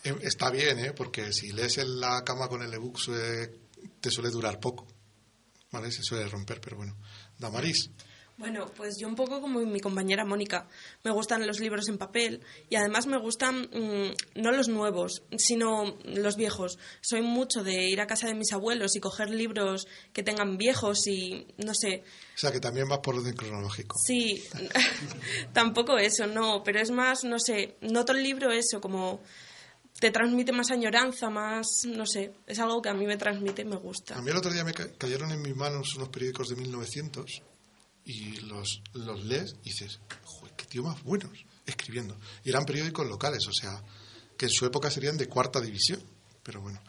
Eh, 0.04 0.16
Está 0.22 0.50
bien, 0.50 0.78
¿eh? 0.78 0.92
Porque 0.92 1.32
si 1.32 1.52
lees 1.52 1.78
en 1.78 2.00
la 2.00 2.24
cama 2.24 2.48
con 2.48 2.62
el 2.62 2.72
ebook 2.74 2.98
suele- 2.98 3.52
te 4.00 4.10
suele 4.10 4.30
durar 4.30 4.58
poco. 4.60 4.86
¿Vale? 5.70 5.90
Se 5.90 6.02
suele 6.02 6.28
romper, 6.28 6.60
pero 6.60 6.76
bueno. 6.76 6.96
Damaris, 7.38 7.88
Bueno, 8.42 8.66
pues 8.76 8.96
yo 8.98 9.06
un 9.06 9.14
poco 9.14 9.40
como 9.40 9.60
mi 9.60 9.78
compañera 9.78 10.24
Mónica. 10.24 10.66
Me 11.04 11.12
gustan 11.12 11.46
los 11.46 11.60
libros 11.60 11.88
en 11.88 11.96
papel 11.96 12.40
y 12.68 12.74
además 12.74 13.06
me 13.06 13.16
gustan 13.16 13.68
mm, 13.72 14.40
no 14.40 14.50
los 14.50 14.66
nuevos, 14.68 15.22
sino 15.38 15.96
los 16.04 16.34
viejos. 16.36 16.76
Soy 17.00 17.22
mucho 17.22 17.62
de 17.62 17.88
ir 17.88 18.00
a 18.00 18.08
casa 18.08 18.26
de 18.26 18.34
mis 18.34 18.52
abuelos 18.52 18.96
y 18.96 19.00
coger 19.00 19.30
libros 19.30 19.86
que 20.12 20.24
tengan 20.24 20.56
viejos 20.58 21.06
y 21.06 21.46
no 21.64 21.72
sé. 21.72 22.02
o 22.34 22.38
sea 22.38 22.50
que 22.50 22.58
también 22.58 22.88
vas 22.88 22.98
por 22.98 23.14
orden 23.14 23.34
cronológico. 23.36 23.96
Sí, 24.04 24.42
tampoco 25.52 25.98
eso, 25.98 26.26
no, 26.26 26.62
pero 26.64 26.80
es 26.80 26.90
más, 26.90 27.24
no 27.24 27.38
sé, 27.38 27.76
noto 27.80 28.10
el 28.12 28.22
libro 28.24 28.50
eso, 28.50 28.80
como 28.80 29.20
te 30.00 30.10
transmite 30.10 30.50
más 30.50 30.70
añoranza, 30.72 31.30
más, 31.30 31.66
no 31.86 32.06
sé, 32.06 32.32
es 32.48 32.58
algo 32.58 32.82
que 32.82 32.88
a 32.88 32.94
mí 32.94 33.06
me 33.06 33.16
transmite 33.16 33.62
y 33.62 33.66
me 33.66 33.76
gusta. 33.76 34.16
A 34.16 34.22
mí 34.22 34.30
el 34.32 34.36
otro 34.36 34.52
día 34.52 34.64
me 34.64 34.72
ca- 34.72 34.90
cayeron 34.98 35.30
en 35.30 35.40
mis 35.42 35.54
manos 35.54 35.94
unos 35.94 36.08
periódicos 36.08 36.48
de 36.48 36.56
1900 36.56 37.42
y 38.04 38.36
los, 38.40 38.82
los 38.94 39.24
lees 39.24 39.56
y 39.62 39.70
dices, 39.70 40.00
"Joder, 40.24 40.54
qué 40.56 40.64
tío 40.66 40.82
más 40.82 41.02
buenos 41.02 41.30
escribiendo. 41.66 42.16
Y 42.44 42.50
eran 42.50 42.64
periódicos 42.64 43.06
locales, 43.06 43.46
o 43.48 43.52
sea, 43.52 43.82
que 44.36 44.46
en 44.46 44.50
su 44.52 44.66
época 44.66 44.90
serían 44.90 45.16
de 45.16 45.28
cuarta 45.28 45.60
división. 45.60 46.02
Pero 46.42 46.60
bueno. 46.60 46.80